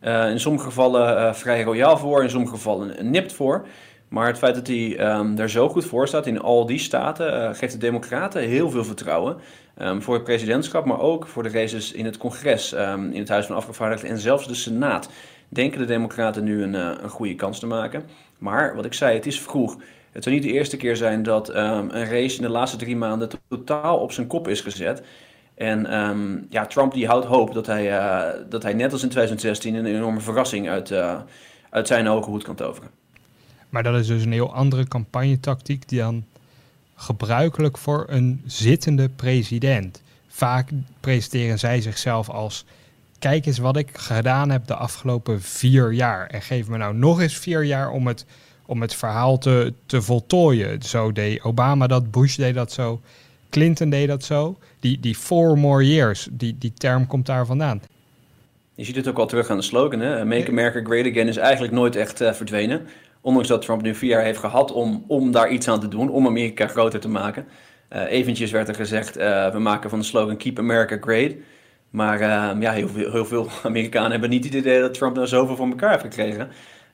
Uh, 0.00 0.30
in 0.30 0.40
sommige 0.40 0.64
gevallen 0.64 1.34
vrij 1.34 1.62
royaal 1.62 1.98
voor, 1.98 2.22
in 2.22 2.30
sommige 2.30 2.54
gevallen 2.54 3.10
nipt 3.10 3.32
voor. 3.32 3.66
Maar 4.08 4.26
het 4.26 4.38
feit 4.38 4.54
dat 4.54 4.66
hij 4.66 5.16
um, 5.16 5.38
er 5.38 5.50
zo 5.50 5.68
goed 5.68 5.84
voor 5.84 6.08
staat 6.08 6.26
in 6.26 6.40
al 6.40 6.66
die 6.66 6.78
staten 6.78 7.54
geeft 7.54 7.72
de 7.72 7.78
Democraten 7.78 8.42
heel 8.42 8.70
veel 8.70 8.84
vertrouwen. 8.84 9.36
Um, 9.82 10.02
voor 10.02 10.14
het 10.14 10.24
presidentschap, 10.24 10.84
maar 10.84 11.00
ook 11.00 11.26
voor 11.26 11.42
de 11.42 11.48
races 11.48 11.92
in 11.92 12.04
het 12.04 12.16
congres, 12.16 12.72
um, 12.72 13.10
in 13.12 13.18
het 13.18 13.28
Huis 13.28 13.46
van 13.46 13.56
Afgevaardigden 13.56 14.10
en 14.10 14.18
zelfs 14.18 14.48
de 14.48 14.54
Senaat. 14.54 15.08
Denken 15.48 15.78
de 15.78 15.84
Democraten 15.84 16.44
nu 16.44 16.62
een, 16.62 16.74
een 16.74 17.08
goede 17.08 17.34
kans 17.34 17.58
te 17.58 17.66
maken. 17.66 18.04
Maar 18.38 18.74
wat 18.76 18.84
ik 18.84 18.94
zei, 18.94 19.14
het 19.14 19.26
is 19.26 19.40
vroeg. 19.40 19.76
Het 20.12 20.22
zou 20.24 20.34
niet 20.34 20.44
de 20.44 20.52
eerste 20.52 20.76
keer 20.76 20.96
zijn 20.96 21.22
dat 21.22 21.48
een 21.48 21.90
race 21.90 22.36
in 22.36 22.42
de 22.42 22.48
laatste 22.48 22.76
drie 22.76 22.96
maanden 22.96 23.28
totaal 23.48 23.98
op 23.98 24.12
zijn 24.12 24.26
kop 24.26 24.48
is 24.48 24.60
gezet. 24.60 25.02
En 25.54 25.86
ja, 26.50 26.66
Trump 26.66 26.92
die 26.92 27.06
houdt 27.06 27.26
hoop 27.26 27.54
dat 27.54 27.66
hij, 27.66 27.98
uh, 27.98 28.22
dat 28.48 28.62
hij 28.62 28.72
net 28.72 28.92
als 28.92 29.02
in 29.02 29.08
2016 29.08 29.74
een 29.74 29.86
enorme 29.86 30.20
verrassing 30.20 30.68
uit, 30.68 30.92
uit 31.70 31.86
zijn 31.86 32.06
hoge 32.06 32.30
hoed 32.30 32.42
kan 32.42 32.54
toveren. 32.54 33.05
Maar 33.70 33.82
dat 33.82 34.00
is 34.00 34.06
dus 34.06 34.24
een 34.24 34.32
heel 34.32 34.54
andere 34.54 34.88
campagnetactiek 34.88 35.88
dan 35.88 36.24
gebruikelijk 36.94 37.78
voor 37.78 38.04
een 38.08 38.42
zittende 38.46 39.08
president. 39.08 40.02
Vaak 40.28 40.70
presenteren 41.00 41.58
zij 41.58 41.80
zichzelf 41.80 42.28
als: 42.28 42.64
kijk 43.18 43.46
eens 43.46 43.58
wat 43.58 43.76
ik 43.76 43.90
gedaan 43.92 44.50
heb 44.50 44.66
de 44.66 44.74
afgelopen 44.74 45.42
vier 45.42 45.92
jaar. 45.92 46.26
En 46.26 46.42
geef 46.42 46.68
me 46.68 46.76
nou 46.76 46.94
nog 46.94 47.20
eens 47.20 47.36
vier 47.36 47.64
jaar 47.64 47.90
om 47.90 48.06
het, 48.06 48.26
om 48.66 48.80
het 48.80 48.94
verhaal 48.94 49.38
te, 49.38 49.72
te 49.86 50.02
voltooien. 50.02 50.82
Zo 50.82 51.12
deed 51.12 51.42
Obama 51.42 51.86
dat, 51.86 52.10
Bush 52.10 52.36
deed 52.36 52.54
dat 52.54 52.72
zo, 52.72 53.00
Clinton 53.50 53.90
deed 53.90 54.08
dat 54.08 54.24
zo. 54.24 54.58
Die, 54.80 55.00
die 55.00 55.14
four 55.14 55.58
more 55.58 55.88
years, 55.88 56.28
die, 56.30 56.56
die 56.58 56.72
term 56.72 57.06
komt 57.06 57.26
daar 57.26 57.46
vandaan. 57.46 57.82
Je 58.74 58.84
ziet 58.84 58.96
het 58.96 59.08
ook 59.08 59.18
al 59.18 59.26
terug 59.26 59.50
aan 59.50 59.56
de 59.56 59.62
slogan. 59.62 60.00
Hè? 60.00 60.24
Make 60.24 60.48
America 60.48 60.80
Great 60.84 61.06
Again 61.06 61.28
is 61.28 61.36
eigenlijk 61.36 61.72
nooit 61.72 61.96
echt 61.96 62.20
uh, 62.20 62.32
verdwenen. 62.32 62.86
Ondanks 63.26 63.48
dat 63.48 63.62
Trump 63.62 63.82
nu 63.82 63.94
vier 63.94 64.10
jaar 64.10 64.22
heeft 64.22 64.38
gehad 64.38 64.72
om, 64.72 65.04
om 65.06 65.30
daar 65.30 65.48
iets 65.48 65.68
aan 65.68 65.80
te 65.80 65.88
doen, 65.88 66.08
om 66.08 66.26
Amerika 66.26 66.66
groter 66.66 67.00
te 67.00 67.08
maken. 67.08 67.46
Uh, 67.92 68.10
eventjes 68.10 68.50
werd 68.50 68.68
er 68.68 68.74
gezegd, 68.74 69.18
uh, 69.18 69.52
we 69.52 69.58
maken 69.58 69.90
van 69.90 69.98
de 69.98 70.04
slogan 70.04 70.36
Keep 70.36 70.58
America 70.58 70.96
Great. 71.00 71.32
Maar 71.90 72.20
uh, 72.20 72.50
ja, 72.60 72.72
heel 72.72 72.88
veel, 72.88 73.10
heel 73.10 73.24
veel, 73.24 73.48
Amerikanen 73.62 74.10
hebben 74.10 74.30
niet 74.30 74.44
het 74.44 74.54
idee 74.54 74.80
dat 74.80 74.94
Trump 74.94 75.14
nou 75.14 75.26
zoveel 75.26 75.56
voor 75.56 75.66
elkaar 75.66 75.90
heeft 75.90 76.02
gekregen. 76.02 76.48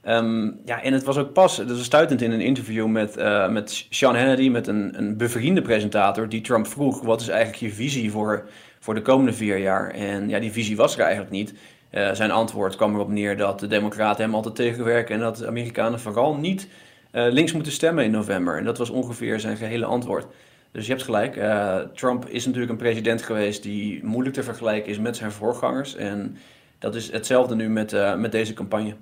Um, 0.08 0.60
ja, 0.64 0.82
en 0.82 0.92
het 0.92 1.04
was 1.04 1.18
ook 1.18 1.32
pas, 1.32 1.56
dat 1.56 1.70
is 1.70 1.84
stuitend 1.84 2.22
in 2.22 2.32
een 2.32 2.40
interview 2.40 2.86
met, 2.86 3.16
met 3.50 3.86
Sean 3.90 4.16
Hannity, 4.16 4.48
met 4.48 4.66
een, 4.66 4.98
een 4.98 5.16
bevriende 5.16 5.62
presentator, 5.62 6.28
die 6.28 6.40
Trump 6.40 6.66
vroeg, 6.66 7.02
wat 7.02 7.20
is 7.20 7.28
eigenlijk 7.28 7.60
je 7.60 7.72
visie 7.72 8.10
voor, 8.10 8.48
voor 8.78 8.94
de 8.94 9.02
komende 9.02 9.32
vier 9.32 9.58
jaar? 9.58 9.90
En 9.90 10.28
ja, 10.28 10.38
die 10.38 10.52
visie 10.52 10.76
was 10.76 10.94
er 10.94 11.00
eigenlijk 11.00 11.30
niet. 11.30 11.54
Uh, 11.92 12.12
zijn 12.12 12.30
antwoord 12.30 12.76
kwam 12.76 12.94
erop 12.94 13.08
neer 13.08 13.36
dat 13.36 13.60
de 13.60 13.66
Democraten 13.66 14.24
hem 14.24 14.34
altijd 14.34 14.54
tegenwerken 14.54 15.14
en 15.14 15.20
dat 15.20 15.36
de 15.36 15.46
Amerikanen 15.46 16.00
vooral 16.00 16.36
niet 16.36 16.68
uh, 17.12 17.26
links 17.30 17.52
moeten 17.52 17.72
stemmen 17.72 18.04
in 18.04 18.10
november. 18.10 18.58
En 18.58 18.64
dat 18.64 18.78
was 18.78 18.90
ongeveer 18.90 19.40
zijn 19.40 19.56
gehele 19.56 19.84
antwoord. 19.84 20.26
Dus 20.70 20.86
je 20.86 20.92
hebt 20.92 21.04
gelijk. 21.04 21.36
Uh, 21.36 21.76
Trump 21.94 22.28
is 22.28 22.44
natuurlijk 22.44 22.72
een 22.72 22.78
president 22.78 23.22
geweest 23.22 23.62
die 23.62 24.04
moeilijk 24.04 24.34
te 24.34 24.42
vergelijken 24.42 24.90
is 24.90 24.98
met 24.98 25.16
zijn 25.16 25.32
voorgangers. 25.32 25.96
En 25.96 26.36
dat 26.78 26.94
is 26.94 27.12
hetzelfde 27.12 27.54
nu 27.54 27.68
met, 27.68 28.16
met 28.16 28.32
deze 28.32 28.54
campagne. 28.54 28.94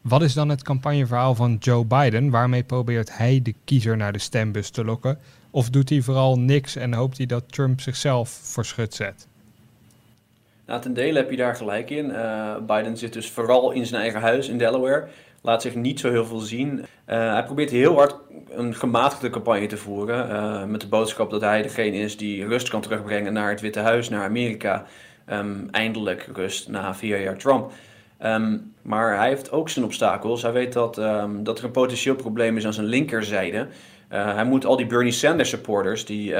Wat 0.00 0.22
is 0.22 0.34
dan 0.34 0.48
het 0.48 0.62
campagneverhaal 0.62 1.34
van 1.34 1.56
Joe 1.60 1.84
Biden? 1.84 2.30
Waarmee 2.30 2.62
probeert 2.62 3.16
hij 3.16 3.40
de 3.42 3.54
kiezer 3.64 3.96
naar 3.96 4.12
de 4.12 4.18
stembus 4.18 4.70
te 4.70 4.84
lokken? 4.84 5.18
Of 5.50 5.70
doet 5.70 5.88
hij 5.88 6.00
vooral 6.00 6.38
niks 6.38 6.76
en 6.76 6.94
hoopt 6.94 7.16
hij 7.16 7.26
dat 7.26 7.52
Trump 7.52 7.80
zichzelf 7.80 8.28
voor 8.28 8.64
schut 8.64 8.94
zet? 8.94 9.26
Nou, 10.66 10.80
ten 10.80 10.94
dele 10.94 11.18
heb 11.18 11.30
je 11.30 11.36
daar 11.36 11.56
gelijk 11.56 11.90
in. 11.90 12.06
Uh, 12.10 12.56
Biden 12.66 12.96
zit 12.96 13.12
dus 13.12 13.30
vooral 13.30 13.70
in 13.70 13.86
zijn 13.86 14.02
eigen 14.02 14.20
huis 14.20 14.48
in 14.48 14.58
Delaware. 14.58 15.06
Laat 15.42 15.62
zich 15.62 15.74
niet 15.74 16.00
zo 16.00 16.10
heel 16.10 16.24
veel 16.24 16.38
zien. 16.38 16.78
Uh, 16.78 16.84
hij 17.32 17.44
probeert 17.44 17.70
heel 17.70 17.94
hard 17.94 18.14
een 18.50 18.74
gematigde 18.74 19.30
campagne 19.30 19.66
te 19.66 19.76
voeren. 19.76 20.28
Uh, 20.30 20.64
met 20.64 20.80
de 20.80 20.88
boodschap 20.88 21.30
dat 21.30 21.40
hij 21.40 21.62
degene 21.62 21.96
is 21.96 22.16
die 22.16 22.46
rust 22.46 22.68
kan 22.68 22.80
terugbrengen 22.80 23.32
naar 23.32 23.50
het 23.50 23.60
Witte 23.60 23.80
Huis, 23.80 24.08
naar 24.08 24.24
Amerika. 24.24 24.84
Um, 25.32 25.68
eindelijk 25.70 26.28
rust 26.32 26.68
na 26.68 26.94
vier 26.94 27.20
jaar 27.20 27.36
Trump. 27.36 27.72
Um, 28.24 28.74
maar 28.82 29.16
hij 29.16 29.28
heeft 29.28 29.50
ook 29.50 29.68
zijn 29.68 29.84
obstakels. 29.84 30.42
Hij 30.42 30.52
weet 30.52 30.72
dat, 30.72 30.98
um, 30.98 31.44
dat 31.44 31.58
er 31.58 31.64
een 31.64 31.70
potentieel 31.70 32.14
probleem 32.14 32.56
is 32.56 32.66
aan 32.66 32.72
zijn 32.72 32.86
linkerzijde. 32.86 33.68
hij 34.08 34.44
moet 34.44 34.64
al 34.64 34.76
die 34.76 34.86
Bernie 34.86 35.12
Sanders 35.12 35.48
supporters 35.48 36.04
die, 36.04 36.34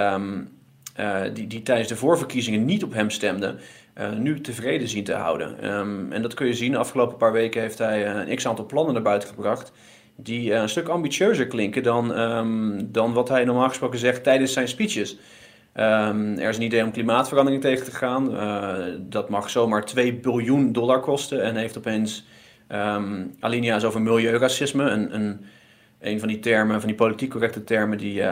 die, 1.32 1.46
die 1.46 1.62
tijdens 1.62 1.88
de 1.88 1.96
voorverkiezingen 1.96 2.64
niet 2.64 2.84
op 2.84 2.92
hem 2.92 3.10
stemden, 3.10 3.58
uh, 3.98 4.12
nu 4.12 4.40
tevreden 4.40 4.88
zien 4.88 5.04
te 5.04 5.12
houden. 5.12 5.74
Um, 5.74 6.12
en 6.12 6.22
dat 6.22 6.34
kun 6.34 6.46
je 6.46 6.54
zien. 6.54 6.72
De 6.72 6.78
afgelopen 6.78 7.16
paar 7.16 7.32
weken 7.32 7.60
heeft 7.60 7.78
hij 7.78 8.14
uh, 8.14 8.28
een 8.28 8.36
x-aantal 8.36 8.66
plannen 8.66 8.94
naar 8.94 9.02
buiten 9.02 9.28
gebracht. 9.28 9.72
Die 10.16 10.50
uh, 10.50 10.60
een 10.60 10.68
stuk 10.68 10.88
ambitieuzer 10.88 11.46
klinken 11.46 11.82
dan, 11.82 12.18
um, 12.18 12.92
dan 12.92 13.12
wat 13.12 13.28
hij 13.28 13.44
normaal 13.44 13.68
gesproken 13.68 13.98
zegt 13.98 14.22
tijdens 14.22 14.52
zijn 14.52 14.68
speeches. 14.68 15.18
Um, 15.74 16.38
er 16.38 16.48
is 16.48 16.56
een 16.56 16.62
idee 16.62 16.84
om 16.84 16.90
klimaatverandering 16.92 17.62
tegen 17.62 17.84
te 17.84 17.90
gaan. 17.90 18.30
dat 19.08 19.28
mag 19.28 19.50
zomaar 19.50 19.84
2 19.84 20.14
biljoen 20.14 20.72
dollar 20.72 21.00
kosten. 21.00 21.42
En 21.42 21.56
heeft 21.56 21.78
opeens 21.78 22.26
alinea's 23.40 23.84
over 23.84 24.02
milieuracisme. 24.02 24.90
Een, 24.90 25.14
een, 25.14 25.44
een 26.00 26.18
van 26.18 26.28
die 26.28 26.38
termen, 26.38 26.80
van 26.80 26.88
die 26.88 26.98
politiek 26.98 27.30
correcte 27.30 27.64
termen 27.64 27.98
die, 27.98 28.22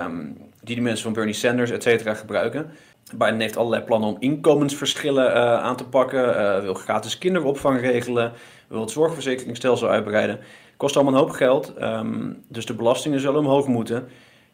die 0.62 0.76
de 0.76 0.83
mensen 0.83 1.04
van 1.04 1.12
Bernie 1.12 1.35
Sanders, 1.35 1.71
et 1.71 1.83
cetera, 1.83 2.14
gebruiken. 2.14 2.71
Biden 3.12 3.40
heeft 3.40 3.56
allerlei 3.56 3.82
plannen 3.82 4.08
om 4.08 4.16
inkomensverschillen 4.18 5.30
uh, 5.30 5.37
aan 5.37 5.76
te 5.76 5.84
pakken, 5.84 6.28
uh, 6.28 6.61
wil 6.61 6.75
gratis 6.75 7.18
kinderopvang 7.18 7.80
regelen, 7.80 8.32
wil 8.68 8.80
het 8.80 8.90
zorgverzekeringsstelsel 8.90 9.88
uitbreiden. 9.88 10.38
Kost 10.76 10.96
allemaal 10.96 11.14
een 11.14 11.20
hoop 11.20 11.30
geld, 11.30 11.75
um, 11.82 12.42
dus 12.49 12.66
de 12.66 12.75
belastingen 12.75 13.20
zullen 13.20 13.40
omhoog 13.40 13.66
moeten. 13.66 14.08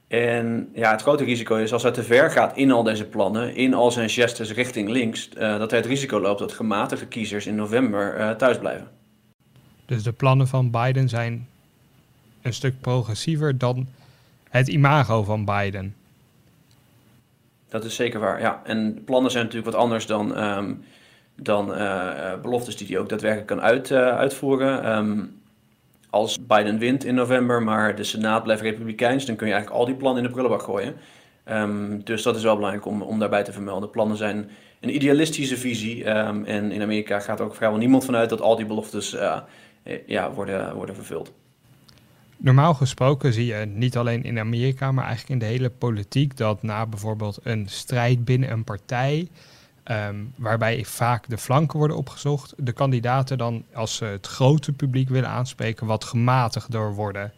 En 0.08 0.68
ja, 0.74 0.90
het 0.90 1.02
grote 1.02 1.24
risico 1.24 1.56
is 1.56 1.72
als 1.72 1.82
hij 1.82 1.92
te 1.92 2.02
ver 2.02 2.30
gaat 2.30 2.56
in 2.56 2.70
al 2.70 2.82
deze 2.82 3.04
plannen, 3.04 3.54
in 3.54 3.74
al 3.74 3.90
zijn 3.90 4.10
gestes 4.10 4.52
richting 4.52 4.88
links, 4.88 5.28
uh, 5.38 5.58
dat 5.58 5.70
hij 5.70 5.78
het 5.78 5.88
risico 5.88 6.20
loopt 6.20 6.38
dat 6.38 6.52
gematigde 6.52 7.06
kiezers 7.06 7.46
in 7.46 7.54
november 7.54 8.36
thuis 8.36 8.58
blijven. 8.58 8.88
Dus 9.86 10.02
de 10.02 10.12
plannen 10.12 10.48
van 10.48 10.70
Biden 10.70 11.08
zijn 11.08 11.48
een 12.42 12.54
stuk 12.54 12.80
progressiever 12.80 13.58
dan 13.58 13.88
het 14.50 14.68
imago 14.68 15.22
van 15.22 15.44
Biden. 15.44 15.94
Dat 17.70 17.84
is 17.84 17.94
zeker 17.94 18.20
waar, 18.20 18.40
ja. 18.40 18.60
En 18.64 19.04
plannen 19.04 19.30
zijn 19.30 19.44
natuurlijk 19.44 19.72
wat 19.72 19.82
anders 19.82 20.06
dan, 20.06 20.42
um, 20.44 20.84
dan 21.36 21.74
uh, 21.74 22.40
beloftes 22.42 22.76
die 22.76 22.86
hij 22.86 22.98
ook 22.98 23.08
daadwerkelijk 23.08 23.48
kan 23.48 23.60
uit, 23.60 23.90
uh, 23.90 24.16
uitvoeren. 24.16 24.96
Um, 24.96 25.40
als 26.10 26.38
Biden 26.46 26.78
wint 26.78 27.04
in 27.04 27.14
november, 27.14 27.62
maar 27.62 27.96
de 27.96 28.04
Senaat 28.04 28.42
blijft 28.42 28.62
republikeins, 28.62 29.26
dan 29.26 29.36
kun 29.36 29.46
je 29.46 29.52
eigenlijk 29.52 29.82
al 29.82 29.88
die 29.88 29.96
plannen 29.96 30.22
in 30.22 30.28
de 30.28 30.34
prullenbak 30.34 30.62
gooien. 30.62 30.94
Um, 31.50 32.04
dus 32.04 32.22
dat 32.22 32.36
is 32.36 32.42
wel 32.42 32.54
belangrijk 32.54 32.86
om, 32.86 33.02
om 33.02 33.18
daarbij 33.18 33.44
te 33.44 33.52
vermelden. 33.52 33.90
Plannen 33.90 34.16
zijn 34.16 34.50
een 34.80 34.94
idealistische 34.94 35.56
visie. 35.56 36.04
en 36.04 36.72
in 36.72 36.82
Amerika 36.82 37.20
gaat 37.20 37.40
ook 37.40 37.54
vrijwel 37.54 37.78
niemand 37.78 38.04
vanuit 38.04 38.28
dat 38.28 38.40
al 38.40 38.56
die 38.56 38.66
beloftes 38.66 39.16
ja, 40.06 40.32
worden, 40.32 40.74
worden 40.74 40.94
vervuld. 40.94 41.32
Normaal 42.42 42.74
gesproken 42.74 43.32
zie 43.32 43.46
je 43.46 43.66
niet 43.66 43.96
alleen 43.96 44.24
in 44.24 44.38
Amerika, 44.38 44.92
maar 44.92 45.04
eigenlijk 45.04 45.32
in 45.32 45.48
de 45.48 45.54
hele 45.54 45.70
politiek 45.70 46.36
dat 46.36 46.62
na 46.62 46.86
bijvoorbeeld 46.86 47.38
een 47.42 47.66
strijd 47.68 48.24
binnen 48.24 48.50
een 48.50 48.64
partij, 48.64 49.28
um, 49.84 50.32
waarbij 50.36 50.84
vaak 50.84 51.28
de 51.28 51.38
flanken 51.38 51.78
worden 51.78 51.96
opgezocht, 51.96 52.54
de 52.56 52.72
kandidaten 52.72 53.38
dan, 53.38 53.64
als 53.74 53.96
ze 53.96 54.04
het 54.04 54.26
grote 54.26 54.72
publiek 54.72 55.08
willen 55.08 55.28
aanspreken, 55.28 55.86
wat 55.86 56.04
gematigder 56.04 56.94
worden. 56.94 57.32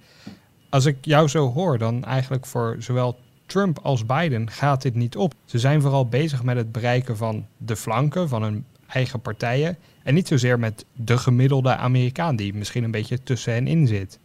Als 0.69 0.85
ik 0.85 0.97
jou 1.01 1.29
zo 1.29 1.53
hoor, 1.53 1.79
dan 1.79 2.05
eigenlijk 2.05 2.47
voor 2.47 2.77
zowel 2.79 3.19
Trump 3.47 3.79
als 3.79 4.07
Biden 4.07 4.51
gaat 4.51 4.83
dit 4.83 4.95
niet 4.95 5.17
op. 5.17 5.35
Ze 5.45 5.59
zijn 5.59 5.81
vooral 5.81 6.09
bezig 6.09 6.43
met 6.43 6.57
het 6.57 6.73
bereiken 6.73 7.17
van 7.17 7.47
de 7.57 7.77
flanken 7.77 8.29
van 8.29 8.43
hun 8.43 8.65
eigen 8.87 9.21
partijen 9.21 9.79
en 10.03 10.15
niet 10.15 10.29
zozeer 10.29 10.59
met 10.59 10.85
de 10.93 11.19
gemiddelde 11.19 11.77
Amerikaan 11.77 12.37
die 12.37 12.55
misschien 12.55 12.85
een 12.85 12.91
beetje 12.91 13.23
tussen 13.23 13.53
hen 13.53 13.67
in 13.67 13.87
zit. 13.87 14.19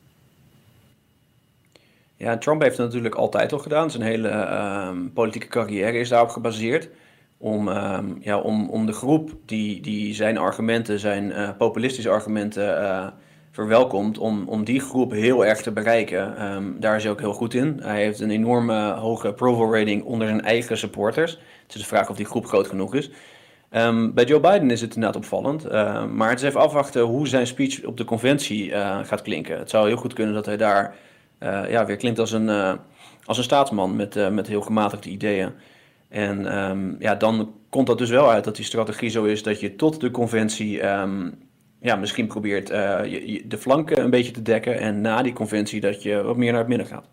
Ja, 2.18 2.38
Trump 2.38 2.62
heeft 2.62 2.78
het 2.78 2.86
natuurlijk 2.86 3.16
altijd 3.16 3.54
al 3.54 3.60
gedaan. 3.60 3.92
Zijn 3.92 4.04
hele 4.04 4.30
uh, 4.30 4.90
politieke 5.14 5.48
carrière 5.48 6.00
is 6.00 6.10
daarop 6.10 6.30
gebaseerd. 6.30 6.90
Om, 7.38 7.68
uh, 7.68 8.00
ja, 8.20 8.40
om, 8.40 8.70
om 8.70 8.86
de 8.86 8.94
groep 8.94 9.32
die, 9.46 9.82
die 9.82 10.14
zijn 10.14 10.38
argumenten, 10.38 11.00
zijn 11.00 11.30
uh, 11.30 11.50
populistische 11.58 12.10
argumenten 12.10 12.82
uh, 12.82 13.08
verwelkomt, 13.52 14.18
om, 14.18 14.48
om 14.48 14.64
die 14.64 14.80
groep 14.80 15.12
heel 15.12 15.46
erg 15.46 15.62
te 15.62 15.72
bereiken. 15.72 16.54
Um, 16.54 16.76
daar 16.80 16.96
is 16.96 17.04
hij 17.04 17.12
ook 17.12 17.20
heel 17.20 17.34
goed 17.34 17.54
in. 17.54 17.80
Hij 17.82 18.04
heeft 18.04 18.20
een 18.20 18.32
enorme 18.32 18.92
hoge 18.92 19.28
approval 19.28 19.74
rating 19.74 20.04
onder 20.04 20.28
zijn 20.28 20.42
eigen 20.42 20.78
supporters. 20.78 21.32
Het 21.66 21.76
is 21.76 21.82
de 21.82 21.88
vraag 21.88 22.10
of 22.10 22.16
die 22.16 22.26
groep 22.26 22.46
groot 22.46 22.68
genoeg 22.68 22.96
is. 22.96 23.12
Bij 24.14 24.24
Joe 24.24 24.40
Biden 24.40 24.72
is 24.72 24.82
het 24.82 24.96
inderdaad 24.96 25.22
opvallend. 25.22 25.72
Maar 26.14 26.30
het 26.30 26.42
is 26.42 26.48
even 26.48 26.60
afwachten 26.62 27.02
hoe 27.02 27.28
zijn 27.28 27.48
speech 27.48 27.84
op 27.84 27.98
de 27.98 28.06
conventie 28.06 28.72
gaat 29.04 29.22
klinken. 29.22 29.58
Het 29.58 29.70
zou 29.70 29.88
heel 29.88 29.98
goed 29.98 30.14
kunnen 30.14 30.34
dat 30.34 30.46
hij 30.46 30.58
daar 30.58 30.96
ja, 31.40 31.86
weer 31.86 31.96
klinkt 31.96 32.20
als 32.20 32.32
een, 32.32 32.48
uh, 32.48 32.74
als 33.26 33.38
een 33.38 33.44
staatsman 33.44 33.96
met, 33.96 34.16
uh, 34.16 34.30
met 34.30 34.48
heel 34.48 34.62
gematigde 34.62 35.10
ideeën. 35.10 35.52
En 36.10 36.58
um, 36.58 36.96
ja, 37.00 37.16
dan 37.16 37.54
komt 37.70 37.88
dat 37.88 37.98
dus 37.98 38.10
wel 38.10 38.30
uit 38.30 38.44
dat 38.44 38.56
die 38.56 38.66
strategie 38.66 39.10
zo 39.10 39.24
is 39.24 39.44
dat 39.44 39.60
je 39.60 39.76
tot 39.76 40.02
de 40.02 40.12
conventie 40.12 40.88
um, 40.88 41.34
ja, 41.82 41.96
misschien 41.96 42.28
probeert 42.28 42.68
de 42.68 43.58
flanken 43.58 44.04
een 44.04 44.10
beetje 44.10 44.32
te 44.32 44.42
dekken. 44.42 44.80
En 44.80 45.02
na 45.02 45.22
die 45.22 45.34
conventie 45.34 45.82
dat 45.82 46.04
je 46.04 46.24
wat 46.24 46.38
meer 46.38 46.52
naar 46.52 46.60
het 46.60 46.70
midden 46.70 46.88
gaat. 46.88 47.08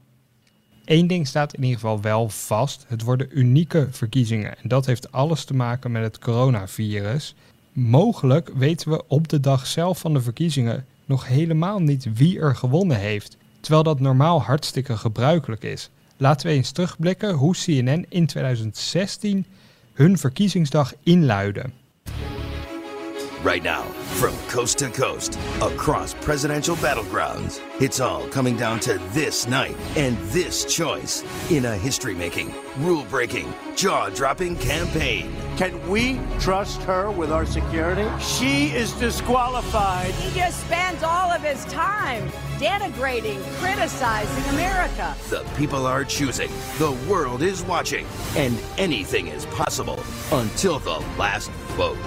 Eén 0.84 1.06
ding 1.06 1.26
staat 1.26 1.54
in 1.54 1.62
ieder 1.62 1.78
geval 1.78 2.00
wel 2.00 2.28
vast. 2.28 2.84
Het 2.88 3.02
worden 3.02 3.28
unieke 3.30 3.86
verkiezingen. 3.90 4.58
En 4.62 4.68
dat 4.68 4.86
heeft 4.86 5.12
alles 5.12 5.44
te 5.44 5.54
maken 5.54 5.92
met 5.92 6.02
het 6.02 6.18
coronavirus. 6.18 7.34
Mogelijk 7.72 8.50
weten 8.54 8.90
we 8.90 9.04
op 9.06 9.28
de 9.28 9.40
dag 9.40 9.66
zelf 9.66 9.98
van 9.98 10.14
de 10.14 10.20
verkiezingen 10.20 10.86
nog 11.04 11.26
helemaal 11.26 11.78
niet 11.78 12.08
wie 12.14 12.38
er 12.38 12.56
gewonnen 12.56 12.96
heeft 12.96 13.36
terwijl 13.64 13.82
dat 13.82 14.00
normaal 14.00 14.42
hartstikke 14.42 14.96
gebruikelijk 14.96 15.62
is. 15.62 15.90
Laten 16.16 16.46
we 16.46 16.52
eens 16.52 16.70
terugblikken 16.70 17.34
hoe 17.34 17.54
CNN 17.54 18.06
in 18.08 18.26
2016 18.26 19.46
hun 19.92 20.18
verkiezingsdag 20.18 20.92
inluidde. 21.02 21.64
Right 23.44 23.62
now, 23.62 23.82
from 24.18 24.34
coast 24.48 24.78
to 24.78 24.88
coast, 24.88 25.38
across 25.60 26.14
presidential 26.14 26.76
battlegrounds. 26.76 27.60
It's 27.80 28.00
all 28.00 28.26
coming 28.28 28.56
down 28.56 28.80
to 28.80 28.98
this 29.12 29.46
night 29.46 29.76
and 29.96 30.16
this 30.30 30.64
choice 30.64 31.22
in 31.50 31.66
a 31.66 31.76
history 31.76 32.14
making, 32.14 32.54
rule 32.78 33.04
breaking, 33.10 33.52
jaw 33.76 34.08
dropping 34.08 34.56
campaign. 34.56 35.30
Can 35.56 35.88
we 35.88 36.18
trust 36.40 36.82
her 36.82 37.10
with 37.10 37.30
our 37.30 37.44
security? 37.44 38.08
She 38.18 38.68
is 38.68 38.92
disqualified. 38.92 40.12
He 40.14 40.36
just 40.38 40.60
spends 40.60 41.02
all 41.02 41.30
of 41.30 41.42
his 41.42 41.64
time 41.66 42.28
denigrating, 42.58 43.42
criticizing 43.58 44.54
America. 44.54 45.14
The 45.28 45.44
people 45.56 45.86
are 45.86 46.04
choosing, 46.04 46.50
the 46.78 46.92
world 47.08 47.42
is 47.42 47.62
watching, 47.64 48.06
and 48.36 48.58
anything 48.78 49.26
is 49.26 49.44
possible 49.46 50.02
until 50.32 50.78
the 50.78 50.98
last 51.18 51.50
vote. 51.76 51.98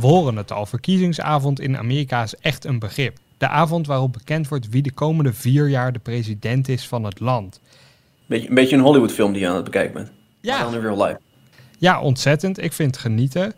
We 0.00 0.06
horen 0.06 0.36
het 0.36 0.52
al, 0.52 0.66
verkiezingsavond 0.66 1.60
in 1.60 1.78
Amerika 1.78 2.22
is 2.22 2.34
echt 2.34 2.64
een 2.64 2.78
begrip. 2.78 3.18
De 3.38 3.48
avond 3.48 3.86
waarop 3.86 4.12
bekend 4.12 4.48
wordt 4.48 4.68
wie 4.68 4.82
de 4.82 4.92
komende 4.92 5.32
vier 5.32 5.68
jaar 5.68 5.92
de 5.92 5.98
president 5.98 6.68
is 6.68 6.88
van 6.88 7.04
het 7.04 7.20
land. 7.20 7.60
Beetje, 8.26 8.48
een 8.48 8.54
beetje 8.54 8.76
een 8.76 8.82
Hollywoodfilm 8.82 9.32
die 9.32 9.40
je 9.40 9.48
aan 9.48 9.54
het 9.54 9.64
bekijken 9.64 9.92
bent. 9.92 10.12
Ja. 10.40 10.62
Dan 10.62 10.74
in 10.74 10.80
real 10.80 11.04
life. 11.04 11.20
Ja, 11.78 12.00
ontzettend. 12.00 12.62
Ik 12.62 12.72
vind 12.72 12.94
het 12.94 13.00
genieten. 13.00 13.54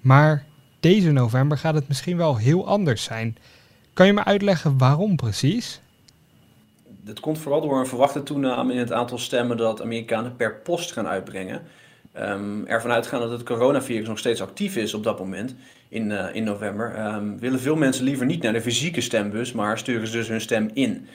Maar 0.00 0.44
deze 0.80 1.10
november 1.10 1.58
gaat 1.58 1.74
het 1.74 1.88
misschien 1.88 2.16
wel 2.16 2.36
heel 2.36 2.66
anders 2.66 3.02
zijn. 3.02 3.36
Kan 3.92 4.06
je 4.06 4.12
me 4.12 4.24
uitleggen 4.24 4.78
waarom 4.78 5.16
precies? 5.16 5.80
Dat 6.86 7.20
komt 7.20 7.38
vooral 7.38 7.60
door 7.60 7.78
een 7.78 7.86
verwachte 7.86 8.22
toename 8.22 8.72
in 8.72 8.78
het 8.78 8.92
aantal 8.92 9.18
stemmen 9.18 9.56
dat 9.56 9.82
Amerikanen 9.82 10.36
per 10.36 10.54
post 10.54 10.92
gaan 10.92 11.06
uitbrengen. 11.06 11.62
Um, 12.20 12.66
ervan 12.66 12.90
uitgaan 12.90 13.20
dat 13.20 13.30
het 13.30 13.42
coronavirus 13.42 14.08
nog 14.08 14.18
steeds 14.18 14.42
actief 14.42 14.76
is 14.76 14.94
op 14.94 15.02
dat 15.02 15.18
moment, 15.18 15.54
in, 15.88 16.10
uh, 16.10 16.24
in 16.32 16.44
november, 16.44 17.14
um, 17.14 17.38
willen 17.38 17.60
veel 17.60 17.76
mensen 17.76 18.04
liever 18.04 18.26
niet 18.26 18.42
naar 18.42 18.52
de 18.52 18.60
fysieke 18.60 19.00
stembus, 19.00 19.52
maar 19.52 19.78
sturen 19.78 20.06
ze 20.06 20.16
dus 20.16 20.28
hun 20.28 20.40
stem 20.40 20.70
in. 20.72 21.06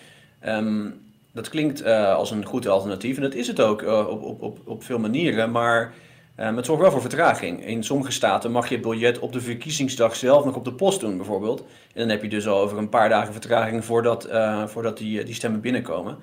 Um, 0.48 1.01
dat 1.34 1.50
klinkt 1.50 1.86
uh, 1.86 2.15
als 2.15 2.32
een 2.32 2.46
goed 2.46 2.68
alternatief 2.68 3.15
en 3.15 3.22
dat 3.22 3.34
is 3.34 3.48
het 3.48 3.62
ook 3.62 3.82
uh, 3.82 4.08
op, 4.08 4.24
op, 4.24 4.41
op, 4.41 4.60
op 4.65 4.84
veel 4.84 5.00
manieren, 5.00 5.51
maar 5.51 5.94
het 6.36 6.65
zorgt 6.65 6.82
wel 6.82 6.91
voor 6.91 7.01
vertraging. 7.01 7.65
In 7.65 7.84
sommige 7.84 8.12
staten 8.12 8.51
mag 8.51 8.70
je 8.70 8.75
het 8.75 8.84
biljet 8.84 9.20
op 9.20 9.34
de 9.34 9.41
verkiezingsdag 9.41 10.15
zelf 10.15 10.46
nog 10.46 10.56
op 10.56 10.65
de 10.65 10.74
post 10.74 11.00
doen, 11.00 11.18
bijvoorbeeld. 11.18 11.60
En 11.60 12.00
dan 12.00 12.10
heb 12.10 12.22
je 12.22 12.29
dus 12.29 12.48
al 12.48 12.60
over 12.60 12.77
een 12.77 12.89
paar 12.89 13.10
dagen 13.10 13.32
vertraging 13.34 13.86
voordat, 13.86 14.29
voordat 14.65 14.98
die, 14.98 15.24
die 15.24 15.34
stemmen 15.34 15.62
binnenkomen. 15.62 16.18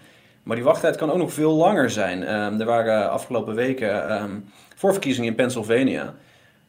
Maar 0.47 0.57
die 0.57 0.65
wachttijd 0.65 0.97
kan 0.97 1.11
ook 1.11 1.19
nog 1.19 1.33
veel 1.33 1.53
langer 1.53 1.91
zijn. 1.91 2.23
er 2.23 2.65
waren 2.65 3.11
afgelopen 3.11 3.55
weken 3.55 4.45
voorverkiezingen 4.75 5.31
in 5.31 5.37
Pennsylvania. 5.37 6.15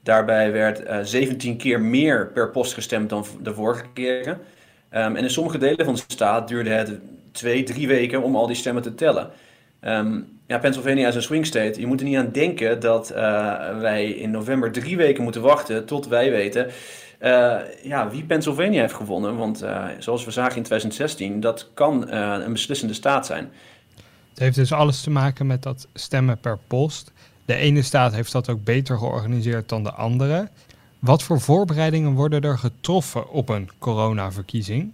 Daarbij 0.03 0.51
werd 0.51 0.87
uh, 0.87 0.97
17 1.03 1.57
keer 1.57 1.81
meer 1.81 2.27
per 2.27 2.49
post 2.49 2.73
gestemd 2.73 3.09
dan 3.09 3.25
de 3.41 3.53
vorige 3.53 3.83
keren. 3.93 4.33
Um, 4.33 5.15
en 5.15 5.15
in 5.15 5.29
sommige 5.29 5.57
delen 5.57 5.85
van 5.85 5.93
de 5.93 6.01
staat 6.07 6.47
duurde 6.47 6.69
het 6.69 6.99
twee, 7.31 7.63
drie 7.63 7.87
weken 7.87 8.23
om 8.23 8.35
al 8.35 8.47
die 8.47 8.55
stemmen 8.55 8.83
te 8.83 8.95
tellen. 8.95 9.29
Ja, 10.47 10.57
Pennsylvania 10.59 11.07
is 11.07 11.15
een 11.15 11.21
swing 11.21 11.45
state. 11.45 11.79
Je 11.79 11.87
moet 11.87 11.99
er 11.99 12.05
niet 12.05 12.17
aan 12.17 12.31
denken 12.31 12.79
dat 12.79 13.11
uh, 13.11 13.79
wij 13.79 14.09
in 14.09 14.31
november 14.31 14.71
drie 14.71 14.97
weken 14.97 15.23
moeten 15.23 15.41
wachten 15.41 15.85
tot 15.85 16.07
wij 16.07 16.31
weten 16.31 16.67
uh, 17.19 17.57
ja, 17.83 18.09
wie 18.09 18.23
Pennsylvania 18.23 18.81
heeft 18.81 18.93
gewonnen. 18.93 19.37
Want 19.37 19.63
uh, 19.63 19.85
zoals 19.99 20.25
we 20.25 20.31
zagen 20.31 20.57
in 20.57 20.63
2016, 20.63 21.39
dat 21.39 21.69
kan 21.73 22.11
een 22.11 22.51
beslissende 22.51 22.93
staat 22.93 23.25
zijn. 23.25 23.51
Het 24.29 24.39
heeft 24.39 24.55
dus 24.55 24.73
alles 24.73 25.01
te 25.01 25.09
maken 25.09 25.47
met 25.47 25.63
dat 25.63 25.87
stemmen 25.93 26.39
per 26.39 26.57
post. 26.67 27.11
De 27.45 27.55
ene 27.55 27.81
staat 27.81 28.13
heeft 28.13 28.31
dat 28.31 28.49
ook 28.49 28.63
beter 28.63 28.97
georganiseerd 28.97 29.69
dan 29.69 29.83
de 29.83 29.91
andere. 29.91 30.49
Wat 30.99 31.23
voor 31.23 31.41
voorbereidingen 31.41 32.13
worden 32.13 32.41
er 32.41 32.57
getroffen 32.57 33.29
op 33.29 33.49
een 33.49 33.69
coronaverkiezing? 33.79 34.93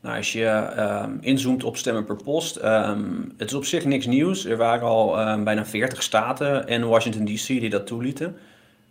Nou, 0.00 0.16
als 0.16 0.32
je 0.32 0.72
um, 1.04 1.18
inzoomt 1.20 1.64
op 1.64 1.76
stemmen 1.76 2.04
per 2.04 2.16
post, 2.16 2.56
um, 2.56 3.32
het 3.36 3.48
is 3.48 3.54
op 3.54 3.64
zich 3.64 3.84
niks 3.84 4.06
nieuws. 4.06 4.44
Er 4.44 4.56
waren 4.56 4.88
al 4.88 5.28
um, 5.28 5.44
bijna 5.44 5.66
40 5.66 6.02
staten 6.02 6.68
en 6.68 6.88
Washington 6.88 7.24
DC 7.24 7.46
die 7.46 7.70
dat 7.70 7.86
toelieten. 7.86 8.36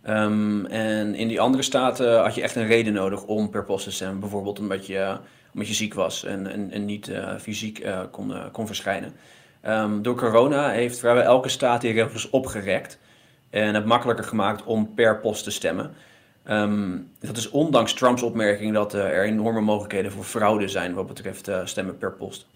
En 0.02 1.14
in 1.14 1.28
die 1.28 1.40
andere 1.40 1.62
staten 1.62 2.22
had 2.22 2.34
je 2.34 2.42
echt 2.42 2.56
een 2.56 2.66
reden 2.66 2.92
nodig 2.92 3.24
om 3.24 3.50
per 3.50 3.64
post 3.64 3.84
te 3.84 3.90
stemmen. 3.90 4.20
Bijvoorbeeld 4.20 4.58
omdat 4.58 4.86
je, 4.86 5.18
omdat 5.52 5.68
je 5.68 5.74
ziek 5.74 5.94
was 5.94 6.24
en, 6.24 6.46
en, 6.46 6.70
en 6.70 6.84
niet 6.84 7.08
uh, 7.08 7.36
fysiek 7.36 7.78
uh, 7.78 8.00
kon, 8.10 8.30
uh, 8.30 8.44
kon 8.52 8.66
verschijnen. 8.66 9.12
Um, 9.66 10.02
door 10.02 10.16
corona 10.16 10.68
heeft 10.68 10.98
vrijwel 10.98 11.22
elke 11.22 11.48
staat 11.48 11.80
die 11.80 11.92
regels 11.92 12.30
opgerekt 12.30 12.98
en 13.50 13.74
het 13.74 13.84
makkelijker 13.84 14.24
gemaakt 14.24 14.64
om 14.64 14.94
per 14.94 15.20
post 15.20 15.44
te 15.44 15.50
stemmen. 15.50 15.92
Um, 16.50 17.10
dat 17.20 17.36
is 17.36 17.50
ondanks 17.50 17.92
Trumps 17.92 18.22
opmerking 18.22 18.74
dat 18.74 18.92
er 18.92 19.22
enorme 19.22 19.60
mogelijkheden 19.60 20.12
voor 20.12 20.24
fraude 20.24 20.68
zijn 20.68 20.94
wat 20.94 21.06
betreft 21.06 21.50
stemmen 21.64 21.98
per 21.98 22.12
post. 22.12 22.46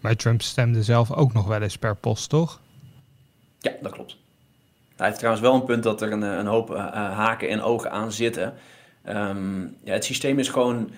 Maar 0.00 0.16
Trump 0.16 0.42
stemde 0.42 0.82
zelf 0.82 1.12
ook 1.12 1.32
nog 1.32 1.46
wel 1.46 1.62
eens 1.62 1.78
per 1.78 1.96
post, 1.96 2.28
toch? 2.28 2.60
Ja, 3.58 3.72
dat 3.82 3.92
klopt. 3.92 4.16
Hij 5.00 5.08
heeft 5.08 5.20
trouwens 5.20 5.46
wel 5.46 5.54
een 5.54 5.64
punt 5.64 5.82
dat 5.82 6.02
er 6.02 6.12
een, 6.12 6.22
een 6.22 6.46
hoop 6.46 6.70
uh, 6.70 6.76
haken 6.94 7.48
en 7.48 7.62
ogen 7.62 7.90
aan 7.90 8.12
zitten. 8.12 8.54
Um, 9.08 9.76
ja, 9.84 9.92
het 9.92 10.04
systeem 10.04 10.38
is 10.38 10.48
gewoon 10.48 10.90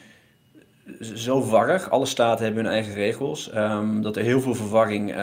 zo 1.00 1.44
warrig. 1.44 1.90
Alle 1.90 2.06
staten 2.06 2.44
hebben 2.44 2.64
hun 2.64 2.72
eigen 2.72 2.94
regels. 2.94 3.50
Um, 3.54 4.02
dat 4.02 4.16
er 4.16 4.22
heel 4.22 4.40
veel 4.40 4.54
verwarring 4.54 5.14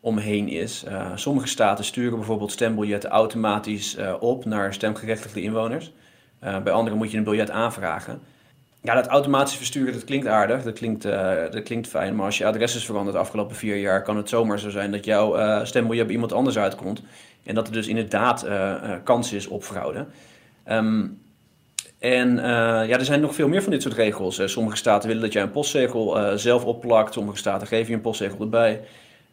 omheen 0.00 0.48
is. 0.48 0.84
Sommige 1.14 1.46
staten 1.46 1.84
sturen 1.84 2.16
bijvoorbeeld 2.18 2.52
stembiljetten 2.52 3.10
automatisch 3.10 3.96
op 4.20 4.44
naar 4.44 4.74
stemgerechtigde 4.74 5.42
inwoners. 5.42 5.92
bij 6.40 6.72
andere 6.72 6.96
moet 6.96 7.10
je 7.10 7.16
een 7.16 7.24
biljet 7.24 7.50
aanvragen. 7.50 8.20
Ja, 8.82 8.94
dat 8.94 9.06
automatisch 9.06 9.56
versturen, 9.56 9.92
dat 9.92 10.04
klinkt 10.04 10.26
aardig, 10.26 10.62
dat 10.62 10.74
klinkt, 10.74 11.02
dat 11.52 11.62
klinkt 11.62 11.88
fijn. 11.88 12.16
Maar 12.16 12.26
als 12.26 12.38
je 12.38 12.46
adres 12.46 12.76
is 12.76 12.84
veranderd 12.84 13.16
de 13.16 13.22
afgelopen 13.22 13.56
vier 13.56 13.76
jaar, 13.76 14.02
kan 14.02 14.16
het 14.16 14.28
zomaar 14.28 14.58
zo 14.58 14.70
zijn 14.70 14.92
dat 14.92 15.04
jouw 15.04 15.64
stembiljet 15.64 16.04
bij 16.04 16.14
iemand 16.14 16.32
anders 16.32 16.58
uitkomt. 16.58 17.02
En 17.44 17.54
dat 17.54 17.66
er 17.66 17.72
dus 17.72 17.88
inderdaad 17.88 18.46
kans 19.04 19.32
is 19.32 19.46
op 19.46 19.64
fraude. 19.64 20.06
Um, 20.70 21.20
en 21.98 22.36
uh, 22.36 22.42
ja, 22.42 22.88
er 22.88 23.04
zijn 23.04 23.20
nog 23.20 23.34
veel 23.34 23.48
meer 23.48 23.62
van 23.62 23.70
dit 23.70 23.82
soort 23.82 23.94
regels. 23.94 24.40
Sommige 24.44 24.76
staten 24.76 25.08
willen 25.08 25.22
dat 25.22 25.32
jij 25.32 25.42
een 25.42 25.50
postzegel 25.50 26.38
zelf 26.38 26.64
opplakt. 26.64 27.12
Sommige 27.12 27.36
staten 27.36 27.66
geven 27.66 27.88
je 27.88 27.94
een 27.94 28.00
postzegel 28.00 28.40
erbij. 28.40 28.80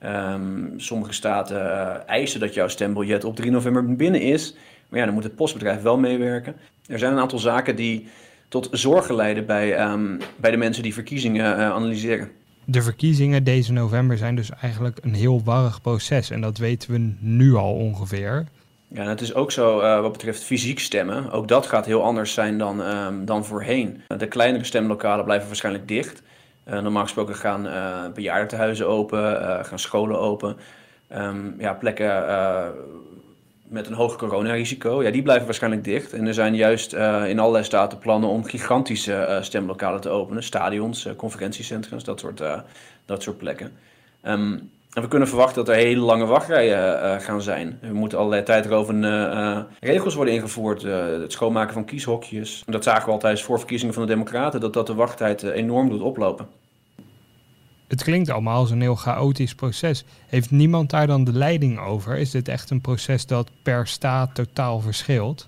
Um, 0.05 0.73
sommige 0.77 1.13
staten 1.13 2.07
eisen 2.07 2.39
dat 2.39 2.53
jouw 2.53 2.67
stembiljet 2.67 3.23
op 3.23 3.35
3 3.35 3.51
november 3.51 3.95
binnen 3.95 4.21
is. 4.21 4.55
Maar 4.89 4.99
ja, 4.99 5.05
dan 5.05 5.13
moet 5.13 5.23
het 5.23 5.35
postbedrijf 5.35 5.81
wel 5.81 5.97
meewerken. 5.97 6.55
Er 6.87 6.99
zijn 6.99 7.11
een 7.13 7.19
aantal 7.19 7.39
zaken 7.39 7.75
die 7.75 8.07
tot 8.47 8.67
zorgen 8.71 9.15
leiden 9.15 9.45
bij, 9.45 9.91
um, 9.91 10.17
bij 10.35 10.51
de 10.51 10.57
mensen 10.57 10.83
die 10.83 10.93
verkiezingen 10.93 11.57
analyseren. 11.57 12.31
De 12.71 12.81
verkiezingen 12.81 13.43
deze 13.43 13.73
november 13.73 14.17
zijn 14.17 14.35
dus 14.35 14.49
eigenlijk 14.61 14.97
een 15.01 15.13
heel 15.13 15.43
warrig 15.43 15.81
proces. 15.81 16.29
En 16.29 16.41
dat 16.41 16.57
weten 16.57 16.91
we 16.91 17.13
nu 17.19 17.55
al 17.55 17.73
ongeveer. 17.73 18.45
Ja, 18.87 19.03
het 19.03 19.21
is 19.21 19.33
ook 19.33 19.51
zo 19.51 19.81
uh, 19.81 20.01
wat 20.01 20.11
betreft 20.11 20.43
fysiek 20.43 20.79
stemmen. 20.79 21.31
Ook 21.31 21.47
dat 21.47 21.67
gaat 21.67 21.85
heel 21.85 22.03
anders 22.03 22.33
zijn 22.33 22.57
dan, 22.57 22.79
uh, 22.81 23.07
dan 23.21 23.45
voorheen. 23.45 24.01
De 24.17 24.27
kleinere 24.27 24.63
stemlokalen 24.63 25.25
blijven 25.25 25.47
waarschijnlijk 25.47 25.87
dicht. 25.87 26.21
Uh, 26.67 26.81
normaal 26.81 27.03
gesproken 27.03 27.35
gaan 27.35 27.67
bejaardentehuizen 28.13 28.87
open, 28.87 29.65
gaan 29.65 29.79
scholen 29.79 30.19
open. 30.19 30.57
Um, 31.15 31.55
ja, 31.57 31.73
plekken 31.73 32.27
met 33.69 33.87
een 33.87 33.93
hoog 33.93 34.15
coronarisico, 34.15 35.03
ja, 35.03 35.11
die 35.11 35.21
blijven 35.21 35.45
waarschijnlijk 35.45 35.83
dicht. 35.83 36.13
En 36.13 36.27
er 36.27 36.33
zijn 36.33 36.55
juist 36.55 36.93
in 37.27 37.39
allerlei 37.39 37.63
staten 37.63 37.97
plannen 37.97 38.29
om 38.29 38.43
gigantische 38.43 39.39
stemlokalen 39.41 40.01
te 40.01 40.09
openen. 40.09 40.43
Stadions, 40.43 41.07
conferentiecentrums, 41.15 42.03
dat 42.03 42.19
soort, 42.19 42.41
dat 43.05 43.23
soort 43.23 43.37
plekken. 43.37 43.71
Um, 44.23 44.71
en 44.89 45.01
we 45.01 45.07
kunnen 45.07 45.27
verwachten 45.27 45.65
dat 45.65 45.75
er 45.75 45.81
hele 45.81 46.01
lange 46.01 46.25
wachtrijen 46.25 47.03
uh, 47.03 47.19
gaan 47.19 47.41
zijn. 47.41 47.79
Er 47.81 47.95
moeten 47.95 48.17
allerlei 48.17 48.43
tijdrovende 48.43 49.07
uh, 49.07 49.59
regels 49.79 50.15
worden 50.15 50.33
ingevoerd. 50.33 50.83
Uh, 50.83 51.05
het 51.05 51.31
schoonmaken 51.31 51.73
van 51.73 51.85
kieshokjes. 51.85 52.63
Dat 52.65 52.83
zagen 52.83 53.05
we 53.05 53.11
al 53.11 53.19
tijdens 53.19 53.43
voorverkiezingen 53.43 53.93
van 53.93 54.03
de 54.05 54.13
Democraten, 54.13 54.59
dat 54.59 54.73
dat 54.73 54.87
de 54.87 54.93
wachttijd 54.93 55.43
enorm 55.43 55.89
doet 55.89 56.01
oplopen. 56.01 56.47
Het 57.89 58.03
klinkt 58.03 58.29
allemaal 58.29 58.59
als 58.59 58.71
een 58.71 58.81
heel 58.81 58.95
chaotisch 58.95 59.55
proces. 59.55 60.03
Heeft 60.27 60.51
niemand 60.51 60.89
daar 60.89 61.07
dan 61.07 61.23
de 61.23 61.33
leiding 61.33 61.79
over? 61.79 62.17
Is 62.17 62.31
dit 62.31 62.47
echt 62.47 62.69
een 62.69 62.81
proces 62.81 63.25
dat 63.25 63.49
per 63.63 63.87
staat 63.87 64.35
totaal 64.35 64.79
verschilt? 64.79 65.47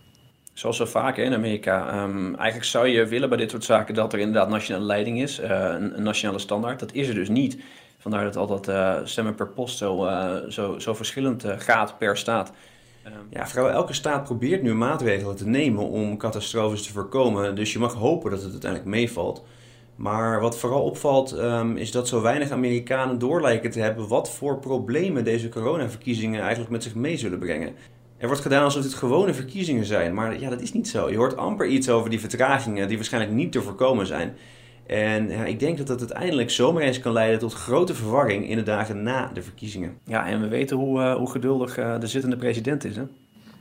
Zoals 0.53 0.77
zo 0.77 0.85
vaak 0.85 1.17
in 1.17 1.33
Amerika. 1.33 2.03
Um, 2.03 2.35
eigenlijk 2.35 2.69
zou 2.69 2.87
je 2.87 3.05
willen 3.05 3.29
bij 3.29 3.37
dit 3.37 3.51
soort 3.51 3.63
zaken 3.63 3.93
dat 3.93 4.13
er 4.13 4.19
inderdaad 4.19 4.49
nationale 4.49 4.85
leiding 4.85 5.21
is, 5.21 5.37
een, 5.37 5.97
een 5.97 6.03
nationale 6.03 6.39
standaard. 6.39 6.79
Dat 6.79 6.93
is 6.93 7.07
er 7.07 7.13
dus 7.13 7.29
niet. 7.29 7.57
Vandaar 7.97 8.23
dat 8.23 8.35
altijd 8.35 8.67
uh, 8.67 8.95
stemmen 9.03 9.35
per 9.35 9.47
post 9.47 9.77
zo, 9.77 10.05
uh, 10.05 10.35
zo, 10.49 10.79
zo 10.79 10.93
verschillend 10.93 11.45
uh, 11.45 11.53
gaat 11.57 11.97
per 11.97 12.17
staat. 12.17 12.51
Ja, 13.29 13.47
vrijwel 13.47 13.73
elke 13.73 13.93
staat 13.93 14.23
probeert 14.23 14.61
nu 14.61 14.73
maatregelen 14.73 15.35
te 15.35 15.47
nemen 15.47 15.89
om 15.89 16.17
catastrofes 16.17 16.83
te 16.83 16.91
voorkomen. 16.91 17.55
Dus 17.55 17.73
je 17.73 17.79
mag 17.79 17.93
hopen 17.93 18.31
dat 18.31 18.41
het 18.41 18.51
uiteindelijk 18.51 18.91
meevalt. 18.91 19.43
Maar 20.01 20.39
wat 20.39 20.57
vooral 20.57 20.83
opvalt 20.83 21.31
um, 21.31 21.77
is 21.77 21.91
dat 21.91 22.07
zo 22.07 22.21
weinig 22.21 22.51
Amerikanen 22.51 23.19
door 23.19 23.41
lijken 23.41 23.71
te 23.71 23.79
hebben 23.79 24.07
wat 24.07 24.31
voor 24.31 24.59
problemen 24.59 25.23
deze 25.23 25.49
coronaverkiezingen 25.49 26.41
eigenlijk 26.41 26.71
met 26.71 26.83
zich 26.83 26.95
mee 26.95 27.17
zullen 27.17 27.39
brengen. 27.39 27.73
Er 28.17 28.27
wordt 28.27 28.41
gedaan 28.41 28.63
alsof 28.63 28.83
dit 28.83 28.93
gewone 28.93 29.33
verkiezingen 29.33 29.85
zijn, 29.85 30.13
maar 30.13 30.39
ja, 30.39 30.49
dat 30.49 30.61
is 30.61 30.73
niet 30.73 30.87
zo. 30.87 31.09
Je 31.09 31.17
hoort 31.17 31.37
amper 31.37 31.67
iets 31.67 31.89
over 31.89 32.09
die 32.09 32.19
vertragingen 32.19 32.87
die 32.87 32.97
waarschijnlijk 32.97 33.33
niet 33.33 33.51
te 33.51 33.61
voorkomen 33.61 34.07
zijn. 34.07 34.33
En 34.87 35.29
ja, 35.29 35.45
ik 35.45 35.59
denk 35.59 35.77
dat 35.77 35.87
dat 35.87 35.99
uiteindelijk 35.99 36.49
zomaar 36.49 36.83
eens 36.83 36.99
kan 36.99 37.13
leiden 37.13 37.39
tot 37.39 37.53
grote 37.53 37.95
verwarring 37.95 38.49
in 38.49 38.57
de 38.57 38.63
dagen 38.63 39.03
na 39.03 39.31
de 39.33 39.41
verkiezingen. 39.41 39.97
Ja, 40.05 40.27
en 40.27 40.41
we 40.41 40.47
weten 40.47 40.77
hoe, 40.77 40.99
uh, 40.99 41.15
hoe 41.15 41.31
geduldig 41.31 41.77
uh, 41.79 41.99
de 41.99 42.07
zittende 42.07 42.37
president 42.37 42.85
is. 42.85 42.95
Hè? 42.95 43.03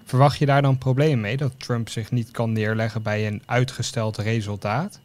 Verwacht 0.04 0.38
je 0.38 0.46
daar 0.46 0.62
dan 0.62 0.78
problemen 0.78 1.20
mee 1.20 1.36
dat 1.36 1.60
Trump 1.60 1.88
zich 1.88 2.10
niet 2.10 2.30
kan 2.30 2.52
neerleggen 2.52 3.02
bij 3.02 3.26
een 3.26 3.42
uitgesteld 3.46 4.16
resultaat? 4.16 5.00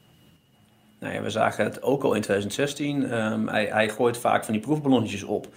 Nou 1.05 1.21
we 1.21 1.29
zagen 1.29 1.63
het 1.63 1.81
ook 1.81 2.03
al 2.03 2.13
in 2.13 2.21
2016. 2.21 3.13
Um, 3.13 3.47
hij, 3.47 3.65
hij, 3.65 3.89
gooit 3.89 4.17
vaak 4.17 4.43
van 4.43 4.53
die 4.53 4.63
proefballonnetjes 4.63 5.23
op. 5.23 5.47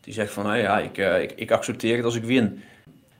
Die 0.00 0.12
zegt 0.12 0.32
van, 0.32 0.44
nou 0.44 0.56
ja, 0.56 0.78
ik, 0.78 0.98
uh, 0.98 1.22
ik, 1.22 1.32
ik, 1.32 1.50
accepteer 1.50 1.96
het 1.96 2.04
als 2.04 2.14
ik 2.14 2.24
win. 2.24 2.62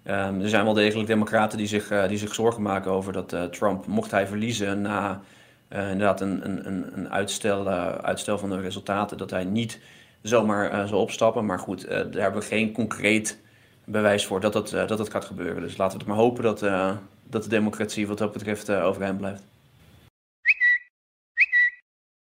Um, 0.05 0.41
er 0.41 0.49
zijn 0.49 0.65
wel 0.65 0.75
degelijk 0.75 1.09
democraten 1.09 1.59
die 1.59 1.67
zich, 1.67 1.91
uh, 1.91 2.09
die 2.09 2.19
zich 2.19 2.35
zorgen 2.35 2.63
maken 2.63 2.91
over 2.91 3.13
dat 3.13 3.33
uh, 3.33 3.43
Trump, 3.43 3.87
mocht 3.87 4.11
hij 4.11 4.27
verliezen 4.27 4.81
na 4.81 5.21
inderdaad 5.69 6.21
een, 6.21 6.67
een, 6.67 6.99
een 6.99 7.11
uitstel, 7.11 7.69
uitstel 8.03 8.39
van 8.39 8.51
de 8.51 8.61
resultaten, 8.61 9.19
dat 9.19 9.31
hij 9.31 9.45
niet 9.45 9.81
zomaar 10.23 10.89
zal 10.89 11.01
opstappen. 11.01 11.47
Maar 11.47 11.59
goed, 11.59 11.89
daar 11.89 12.07
hebben 12.13 12.41
we 12.41 12.47
geen 12.47 12.73
concreet 12.73 13.39
bewijs 13.85 14.27
voor 14.27 14.41
dat 14.41 14.53
dat, 14.53 14.71
dat, 14.71 14.89
dat 14.89 15.11
gaat 15.11 15.25
gebeuren. 15.25 15.63
Dus 15.63 15.77
laten 15.77 15.99
we 15.99 16.05
het 16.05 16.13
maar 16.13 16.25
hopen 16.25 16.43
dat, 16.43 16.61
dat 17.31 17.43
de 17.43 17.49
democratie 17.49 18.07
wat 18.07 18.19
dat 18.19 18.33
betreft 18.33 18.71
overeind 18.71 19.19
blijft. 19.19 19.43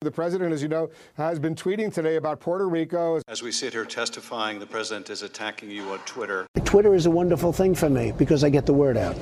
The 0.04 0.10
president, 0.10 0.52
as 0.52 0.60
you 0.60 0.68
know, 0.68 0.90
has 1.14 1.38
been 1.38 1.54
tweeting 1.54 1.90
today 1.90 2.16
about 2.16 2.38
Puerto 2.38 2.68
Rico. 2.68 3.22
As 3.26 3.42
we 3.42 3.50
sit 3.50 3.72
here 3.72 3.86
testifying, 3.86 4.58
the 4.58 4.66
president 4.66 5.08
is 5.08 5.22
attacking 5.22 5.70
you 5.70 5.90
on 5.92 5.98
Twitter. 6.00 6.46
Twitter 6.64 6.94
is 6.94 7.06
a 7.06 7.10
wonderful 7.10 7.54
thing 7.54 7.74
for 7.74 7.88
me 7.88 8.12
because 8.12 8.44
I 8.44 8.50
get 8.50 8.66
the 8.66 8.74
word 8.74 8.98
out. 8.98 9.16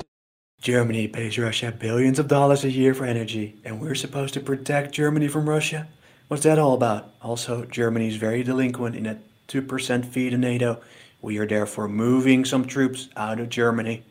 Germany 0.59 1.07
pays 1.07 1.39
Russia 1.39 1.71
billions 1.71 2.19
of 2.19 2.27
dollars 2.27 2.65
a 2.65 2.69
year 2.69 2.93
for 2.93 3.05
energy, 3.05 3.55
and 3.63 3.79
we're 3.79 3.95
supposed 3.95 4.33
to 4.33 4.41
protect 4.41 4.93
Germany 4.93 5.29
from 5.29 5.47
Russia? 5.47 5.87
What's 6.27 6.43
that 6.43 6.59
all 6.59 6.73
about? 6.73 7.13
Also, 7.21 7.63
Germany 7.63 8.09
is 8.09 8.17
very 8.17 8.43
delinquent 8.43 8.97
in 8.97 9.05
a 9.05 9.19
2% 9.47 10.05
fee 10.05 10.29
to 10.29 10.37
NATO. 10.37 10.81
We 11.21 11.37
are 11.37 11.47
therefore 11.47 11.87
moving 11.87 12.43
some 12.43 12.65
troops 12.65 13.07
out 13.15 13.39
of 13.39 13.47
Germany. 13.47 14.03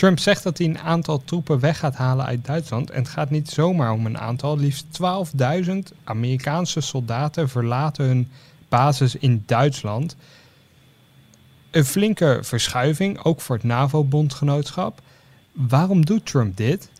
Trump 0.00 0.18
zegt 0.18 0.42
dat 0.42 0.58
hij 0.58 0.66
een 0.66 0.78
aantal 0.78 1.22
troepen 1.24 1.60
weg 1.60 1.78
gaat 1.78 1.94
halen 1.94 2.26
uit 2.26 2.44
Duitsland. 2.46 2.90
En 2.90 2.98
het 2.98 3.08
gaat 3.10 3.30
niet 3.30 3.50
zomaar 3.50 3.92
om 3.92 4.06
een 4.06 4.18
aantal. 4.18 4.58
Liefst 4.58 4.86
12.000 5.66 5.72
Amerikaanse 6.04 6.80
soldaten 6.80 7.48
verlaten 7.48 8.04
hun 8.04 8.30
basis 8.68 9.16
in 9.16 9.42
Duitsland. 9.46 10.16
Een 11.70 11.84
flinke 11.84 12.38
verschuiving, 12.42 13.24
ook 13.24 13.40
voor 13.40 13.56
het 13.56 13.64
NAVO-bondgenootschap. 13.64 15.00
Waarom 15.52 16.04
doet 16.04 16.26
Trump 16.26 16.56
dit? 16.56 16.90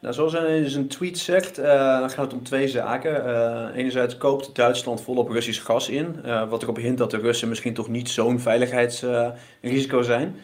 Nou, 0.00 0.14
zoals 0.14 0.32
hij 0.32 0.58
in 0.58 0.70
zijn 0.70 0.88
tweet 0.88 1.18
zegt, 1.18 1.58
uh, 1.58 1.64
gaat 1.64 2.16
het 2.16 2.32
om 2.32 2.42
twee 2.42 2.68
zaken. 2.68 3.26
Uh, 3.26 3.76
enerzijds 3.76 4.16
koopt 4.16 4.54
Duitsland 4.54 5.00
volop 5.00 5.28
Russisch 5.28 5.64
gas 5.64 5.88
in, 5.88 6.20
uh, 6.24 6.48
wat 6.48 6.62
erop 6.62 6.76
hint 6.76 6.98
dat 6.98 7.10
de 7.10 7.18
Russen 7.18 7.48
misschien 7.48 7.74
toch 7.74 7.88
niet 7.88 8.08
zo'n 8.08 8.40
veiligheidsrisico 8.40 10.02
zijn. 10.02 10.36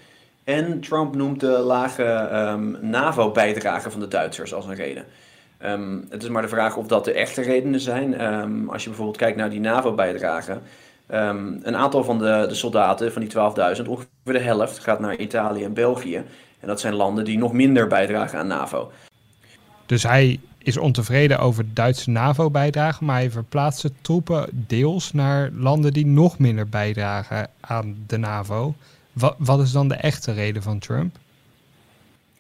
En 0.45 0.81
Trump 0.81 1.15
noemt 1.15 1.41
de 1.41 1.59
lage 1.59 2.31
um, 2.33 2.79
NAVO-bijdrage 2.81 3.91
van 3.91 4.01
de 4.01 4.09
Duitsers 4.09 4.55
als 4.55 4.67
een 4.67 4.75
reden. 4.75 5.05
Um, 5.65 6.07
het 6.11 6.23
is 6.23 6.29
maar 6.29 6.43
de 6.43 6.49
vraag 6.49 6.77
of 6.77 6.87
dat 6.87 7.05
de 7.05 7.13
echte 7.13 7.43
redenen 7.43 7.81
zijn. 7.81 8.25
Um, 8.25 8.69
als 8.69 8.83
je 8.83 8.89
bijvoorbeeld 8.89 9.19
kijkt 9.19 9.37
naar 9.37 9.51
die 9.51 9.61
NAVO-bijdrage. 9.61 10.59
een 11.07 11.77
aantal 11.77 12.05
van 12.05 12.19
de, 12.19 12.45
de 12.49 12.55
soldaten, 12.55 13.13
van 13.13 13.23
die 13.23 13.31
12.000, 13.31 13.89
ongeveer 13.89 14.09
de 14.25 14.39
helft, 14.39 14.79
gaat 14.79 15.01
naar 15.01 15.17
Italië 15.17 15.65
en 15.65 15.75
België. 15.75 16.17
En 16.61 16.69
dat 16.69 16.81
zijn 16.81 16.95
landen 16.95 17.25
die 17.25 17.39
nog 17.39 17.53
minder 17.53 17.87
bijdragen 17.87 18.39
aan 18.39 18.47
NAVO. 18.47 18.93
Dus 19.87 20.03
hij 20.03 20.41
is 20.59 20.77
ontevreden 20.77 21.39
over 21.39 21.65
Duitse 21.75 22.11
NAVO-bijdrage, 22.11 23.05
maar 23.05 23.17
hij 23.17 23.31
verplaatst 23.31 23.83
de 23.83 23.93
troepen 24.01 24.49
deels 24.51 25.13
naar 25.13 25.51
landen 25.53 25.93
die 25.93 26.07
nog 26.07 26.39
minder 26.39 26.69
bijdragen 26.69 27.49
aan 27.61 27.97
de 28.07 28.17
NAVO. 28.17 28.75
Wat, 29.13 29.35
wat 29.39 29.61
is 29.61 29.73
dan 29.73 29.89
de 29.89 29.95
echte 29.95 30.33
reden 30.33 30.63
van 30.63 30.79
Trump? 30.79 31.17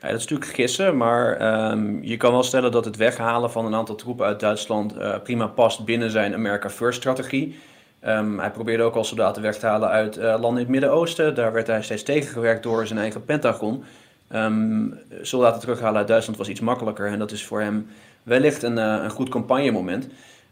Ja, 0.01 0.09
dat 0.09 0.19
is 0.19 0.27
natuurlijk 0.27 0.51
gissen, 0.51 0.97
maar 0.97 1.71
um, 1.73 2.03
je 2.03 2.17
kan 2.17 2.33
wel 2.33 2.43
stellen 2.43 2.73
dat 2.73 2.85
het 2.85 2.97
weghalen 2.97 3.51
van 3.51 3.67
een 3.67 3.75
aantal 3.75 3.95
troepen 3.95 4.27
uit 4.27 4.41
Duitsland 4.41 4.97
uh, 4.97 5.15
prima 5.23 5.47
past 5.47 5.85
binnen 5.85 6.11
zijn 6.11 6.35
America 6.35 6.71
First-strategie. 6.71 7.59
Um, 8.07 8.39
hij 8.39 8.51
probeerde 8.51 8.83
ook 8.83 8.95
al 8.95 9.05
soldaten 9.05 9.43
weg 9.43 9.59
te 9.59 9.67
halen 9.67 9.89
uit 9.89 10.19
uh, 10.19 10.23
landen 10.23 10.51
in 10.51 10.59
het 10.59 10.69
Midden-Oosten. 10.69 11.35
Daar 11.35 11.53
werd 11.53 11.67
hij 11.67 11.83
steeds 11.83 12.03
tegengewerkt 12.03 12.63
door 12.63 12.87
zijn 12.87 12.99
eigen 12.99 13.25
Pentagon. 13.25 13.85
Um, 14.33 14.99
soldaten 15.23 15.61
terughalen 15.61 15.99
uit 15.99 16.09
Duitsland 16.09 16.39
was 16.39 16.49
iets 16.49 16.61
makkelijker 16.61 17.07
en 17.07 17.19
dat 17.19 17.33
is 17.33 17.45
voor 17.45 17.61
hem 17.61 17.87
wellicht 18.23 18.63
een, 18.63 18.77
uh, 18.77 19.01
een 19.03 19.11
goed 19.11 19.29
campagnemoment. 19.29 20.09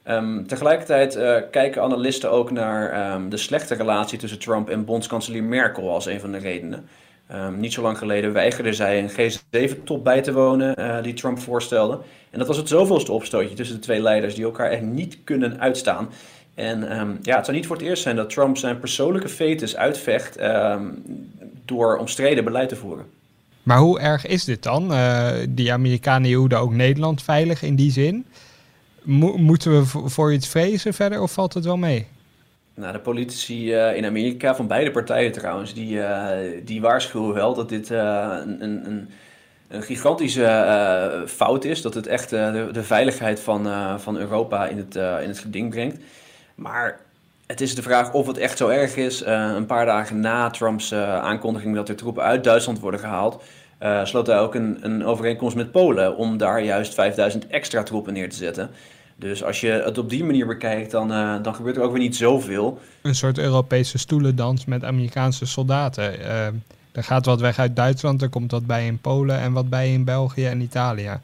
Um, 0.09 0.47
tegelijkertijd 0.47 1.17
uh, 1.17 1.37
kijken 1.51 1.83
analisten 1.83 2.31
ook 2.31 2.51
naar 2.51 3.13
um, 3.15 3.29
de 3.29 3.37
slechte 3.37 3.75
relatie 3.75 4.19
tussen 4.19 4.39
Trump 4.39 4.69
en 4.69 4.85
bondskanselier 4.85 5.43
Merkel 5.43 5.91
als 5.93 6.07
een 6.07 6.21
van 6.21 6.33
de 6.33 6.39
redenen. 6.39 6.89
Um, 7.35 7.61
niet 7.61 7.73
zo 7.73 7.83
lang 7.83 7.99
geleden 7.99 8.33
weigerde 8.33 8.73
zij 8.73 8.99
een 8.99 9.11
G7-top 9.11 10.05
bij 10.05 10.23
te 10.23 10.33
wonen 10.33 10.81
uh, 10.81 11.03
die 11.03 11.15
Trump 11.15 11.39
voorstelde. 11.39 11.99
En 12.31 12.39
dat 12.39 12.49
was 12.49 12.57
het 12.57 12.69
zoveelste 12.69 13.13
opstootje 13.13 13.55
tussen 13.55 13.77
de 13.77 13.83
twee 13.83 14.03
leiders 14.03 14.35
die 14.35 14.45
elkaar 14.45 14.71
echt 14.71 14.83
niet 14.83 15.19
kunnen 15.25 15.61
uitstaan. 15.61 16.09
En 16.55 16.81
ja, 17.23 17.37
het 17.37 17.45
zou 17.45 17.57
niet 17.57 17.67
voor 17.67 17.77
het 17.77 17.85
eerst 17.85 18.03
zijn 18.03 18.17
dat 18.17 18.31
Trump 18.31 18.57
zijn 18.57 18.79
persoonlijke 18.79 19.29
fetus 19.29 19.77
uitvecht 19.77 20.39
door 21.65 21.97
omstreden 21.97 22.45
beleid 22.45 22.69
te 22.69 22.77
voeren. 22.77 23.07
Maar 23.63 23.79
hoe 23.79 24.01
erg 24.01 24.27
is 24.27 24.45
dit 24.45 24.63
dan? 24.63 24.93
Uh, 24.93 25.29
die 25.49 25.73
Amerikanen 25.73 26.29
hielden 26.29 26.59
ook 26.59 26.73
Nederland 26.73 27.23
veilig 27.23 27.63
in 27.63 27.77
die 27.77 27.91
zin. 27.91 28.27
Mo 29.03 29.37
moeten 29.37 29.79
we 29.79 29.87
voor 30.09 30.33
iets 30.33 30.49
vrezen 30.49 30.95
verder 30.95 31.21
of 31.21 31.33
valt 31.33 31.55
het 31.55 31.65
wel 31.65 31.77
mee? 31.77 32.07
Nou, 32.79 32.93
de 32.93 32.99
politici 32.99 33.75
uh, 33.75 33.97
in 33.97 34.05
Amerika, 34.05 34.55
van 34.55 34.67
beide 34.67 34.91
partijen 34.91 35.33
trouwens, 35.33 35.75
die, 35.75 35.95
uh, 35.97 36.29
die 36.65 36.81
waarschuwen 36.81 37.35
wel 37.35 37.55
dat 37.55 37.69
dit 37.69 37.91
uh, 37.91 38.37
een, 38.45 38.63
een, 38.63 39.09
een, 39.69 39.83
gigantische 39.83 41.25
fout 41.27 41.65
is. 41.65 41.83
Dat 41.83 41.95
het 41.95 42.07
echt 42.07 42.31
de, 42.31 42.69
de, 42.73 42.83
veiligheid 42.83 43.41
van, 43.41 43.67
van 44.01 44.17
Europa 44.17 44.67
in 44.67 44.77
het, 44.77 44.95
in 44.95 45.29
het 45.29 45.39
geding 45.39 45.71
brengt. 45.71 45.99
Maar 46.55 47.01
het 47.47 47.61
is 47.61 47.75
de 47.75 47.83
vraag 47.83 48.13
of 48.13 48.27
het 48.27 48.39
echt 48.39 48.59
zo 48.59 48.69
erg 48.69 48.97
is. 48.97 49.23
een 49.25 49.67
paar 49.67 49.87
dagen 49.87 50.21
na 50.21 50.51
Trumps 50.51 50.95
aankondiging 50.95 51.75
dat 51.75 51.89
er 51.89 51.97
troepen 51.97 52.23
uit 52.23 52.45
Duitsland 52.45 52.81
worden 52.81 53.01
gehaald, 53.01 53.43
sloot 54.03 54.27
hij 54.27 54.39
ook 54.39 54.55
een, 54.55 54.79
een 54.81 55.05
overeenkomst 55.05 55.57
met 55.57 55.71
Polen 55.71 56.17
om 56.17 56.37
daar 56.37 56.63
juist 56.63 56.95
5000 56.95 57.47
extra 57.47 57.83
troepen 57.83 58.13
neer 58.13 58.31
te 58.31 58.37
zetten. 58.37 58.71
Dus 59.19 59.45
als 59.45 59.61
je 59.61 59.69
het 59.69 59.99
op 59.99 60.11
die 60.11 60.25
manier 60.25 60.47
bekijkt, 60.47 60.91
dan, 60.91 61.13
uh, 61.13 61.35
dan 61.43 61.55
gebeurt 61.55 61.77
er 61.77 61.83
ook 61.83 61.91
weer 61.91 62.01
niet 62.01 62.17
zoveel. 62.17 62.81
Een 63.03 63.15
soort 63.15 63.39
Europese 63.39 63.99
stoelendans 63.99 64.65
met 64.65 64.85
Amerikaanse 64.85 65.47
soldaten. 65.47 66.21
Uh, 66.21 66.47
er 66.93 67.05
gaat 67.05 67.27
wat 67.27 67.41
weg 67.41 67.59
uit 67.59 67.77
Duitsland, 67.77 68.23
er 68.23 68.29
komt 68.29 68.51
wat 68.51 68.67
bij 68.67 68.87
in 68.87 68.99
Polen 68.99 69.39
en 69.39 69.53
wat 69.53 69.69
bij 69.69 69.93
in 69.93 70.05
België 70.05 70.47
en 70.47 70.61
Italië. 70.61 71.21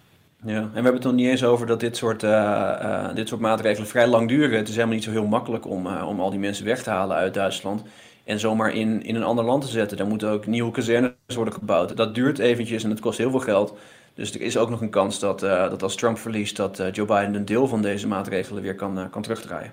Ja, 0.46 0.56
en 0.56 0.68
we 0.68 0.74
hebben 0.74 0.94
het 0.94 1.02
nog 1.02 1.12
niet 1.12 1.26
eens 1.26 1.44
over 1.44 1.66
dat 1.66 1.80
dit 1.80 1.96
soort, 1.96 2.22
uh, 2.22 3.08
dit 3.14 3.28
soort 3.28 3.40
maatregelen 3.40 3.88
vrij 3.88 4.06
lang 4.06 4.28
duren. 4.28 4.58
Het 4.58 4.68
is 4.68 4.74
helemaal 4.74 4.94
niet 4.94 5.04
zo 5.04 5.10
heel 5.10 5.26
makkelijk 5.26 5.66
om, 5.66 5.86
om 5.86 6.20
al 6.20 6.30
die 6.30 6.38
mensen 6.38 6.64
weg 6.64 6.82
te 6.82 6.90
halen 6.90 7.16
uit 7.16 7.34
Duitsland 7.34 7.82
en 8.24 8.40
zomaar 8.40 8.72
in, 8.72 9.02
in 9.02 9.14
een 9.14 9.22
ander 9.22 9.44
land 9.44 9.62
te 9.62 9.68
zetten. 9.68 9.96
Daar 9.96 10.06
moeten 10.06 10.28
ook 10.28 10.46
nieuwe 10.46 10.70
kazernes 10.70 11.12
worden 11.34 11.54
gebouwd. 11.54 11.96
Dat 11.96 12.14
duurt 12.14 12.38
eventjes 12.38 12.84
en 12.84 12.90
het 12.90 13.00
kost 13.00 13.18
heel 13.18 13.30
veel 13.30 13.40
geld. 13.40 13.76
Dus 14.14 14.34
er 14.34 14.40
is 14.40 14.56
ook 14.56 14.70
nog 14.70 14.80
een 14.80 14.90
kans 14.90 15.18
dat, 15.18 15.42
uh, 15.42 15.70
dat 15.70 15.82
als 15.82 15.94
Trump 15.94 16.18
verliest, 16.18 16.56
dat 16.56 16.80
uh, 16.80 16.92
Joe 16.92 17.06
Biden 17.06 17.34
een 17.34 17.44
deel 17.44 17.68
van 17.68 17.82
deze 17.82 18.06
maatregelen 18.06 18.62
weer 18.62 18.74
kan, 18.74 18.98
uh, 18.98 19.04
kan 19.10 19.22
terugdraaien. 19.22 19.72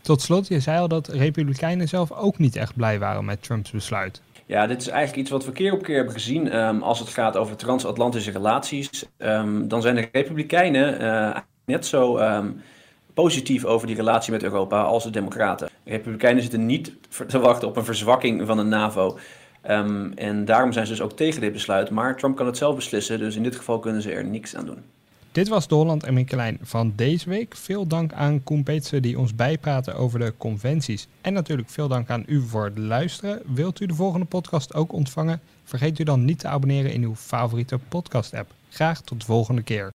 Tot 0.00 0.22
slot, 0.22 0.48
je 0.48 0.60
zei 0.60 0.78
al 0.78 0.88
dat 0.88 1.08
Republikeinen 1.08 1.88
zelf 1.88 2.12
ook 2.12 2.38
niet 2.38 2.56
echt 2.56 2.76
blij 2.76 2.98
waren 2.98 3.24
met 3.24 3.42
Trumps 3.42 3.70
besluit. 3.70 4.20
Ja, 4.46 4.66
dit 4.66 4.80
is 4.80 4.88
eigenlijk 4.88 5.20
iets 5.20 5.30
wat 5.30 5.44
we 5.44 5.52
keer 5.52 5.72
op 5.72 5.82
keer 5.82 5.96
hebben 5.96 6.14
gezien 6.14 6.56
um, 6.56 6.82
als 6.82 6.98
het 6.98 7.08
gaat 7.08 7.36
over 7.36 7.56
transatlantische 7.56 8.30
relaties. 8.30 9.04
Um, 9.18 9.68
dan 9.68 9.82
zijn 9.82 9.94
de 9.94 10.08
Republikeinen 10.12 11.44
net 11.64 11.86
zo 11.86 12.18
um, 12.18 12.62
positief 13.22 13.64
over 13.64 13.86
die 13.86 13.96
relatie 13.96 14.32
met 14.32 14.42
Europa 14.42 14.82
als 14.82 15.04
de 15.04 15.10
Democraten. 15.10 15.68
De 15.84 15.90
Republikeinen 15.90 16.42
zitten 16.42 16.66
niet 16.66 16.92
te 17.28 17.38
wachten 17.38 17.68
op 17.68 17.76
een 17.76 17.84
verzwakking 17.84 18.46
van 18.46 18.56
de 18.56 18.62
NAVO. 18.62 19.18
Um, 19.70 20.12
en 20.12 20.44
daarom 20.44 20.72
zijn 20.72 20.86
ze 20.86 20.92
dus 20.92 21.00
ook 21.00 21.12
tegen 21.12 21.40
dit 21.40 21.52
besluit. 21.52 21.90
Maar 21.90 22.16
Trump 22.16 22.36
kan 22.36 22.46
het 22.46 22.56
zelf 22.56 22.74
beslissen, 22.74 23.18
dus 23.18 23.36
in 23.36 23.42
dit 23.42 23.56
geval 23.56 23.78
kunnen 23.78 24.02
ze 24.02 24.12
er 24.12 24.24
niks 24.24 24.56
aan 24.56 24.66
doen. 24.66 24.78
Dit 25.32 25.48
was 25.48 25.68
de 25.68 25.74
Holland 25.74 26.04
en 26.04 26.14
Mikkelijn 26.14 26.58
van 26.62 26.92
deze 26.96 27.28
week. 27.28 27.56
Veel 27.56 27.86
dank 27.86 28.12
aan 28.12 28.42
Koen 28.42 28.62
Peetsen 28.62 29.02
die 29.02 29.18
ons 29.18 29.34
bijpraten 29.34 29.94
over 29.94 30.18
de 30.18 30.34
conventies. 30.36 31.08
En 31.20 31.32
natuurlijk 31.32 31.70
veel 31.70 31.88
dank 31.88 32.10
aan 32.10 32.24
u 32.26 32.40
voor 32.40 32.64
het 32.64 32.78
luisteren. 32.78 33.42
Wilt 33.54 33.80
u 33.80 33.86
de 33.86 33.94
volgende 33.94 34.26
podcast 34.26 34.74
ook 34.74 34.92
ontvangen? 34.92 35.40
Vergeet 35.64 35.98
u 35.98 36.04
dan 36.04 36.24
niet 36.24 36.38
te 36.38 36.48
abonneren 36.48 36.92
in 36.92 37.02
uw 37.02 37.14
favoriete 37.14 37.78
podcast 37.88 38.34
app. 38.34 38.50
Graag 38.70 39.00
tot 39.00 39.20
de 39.20 39.26
volgende 39.26 39.62
keer. 39.62 39.92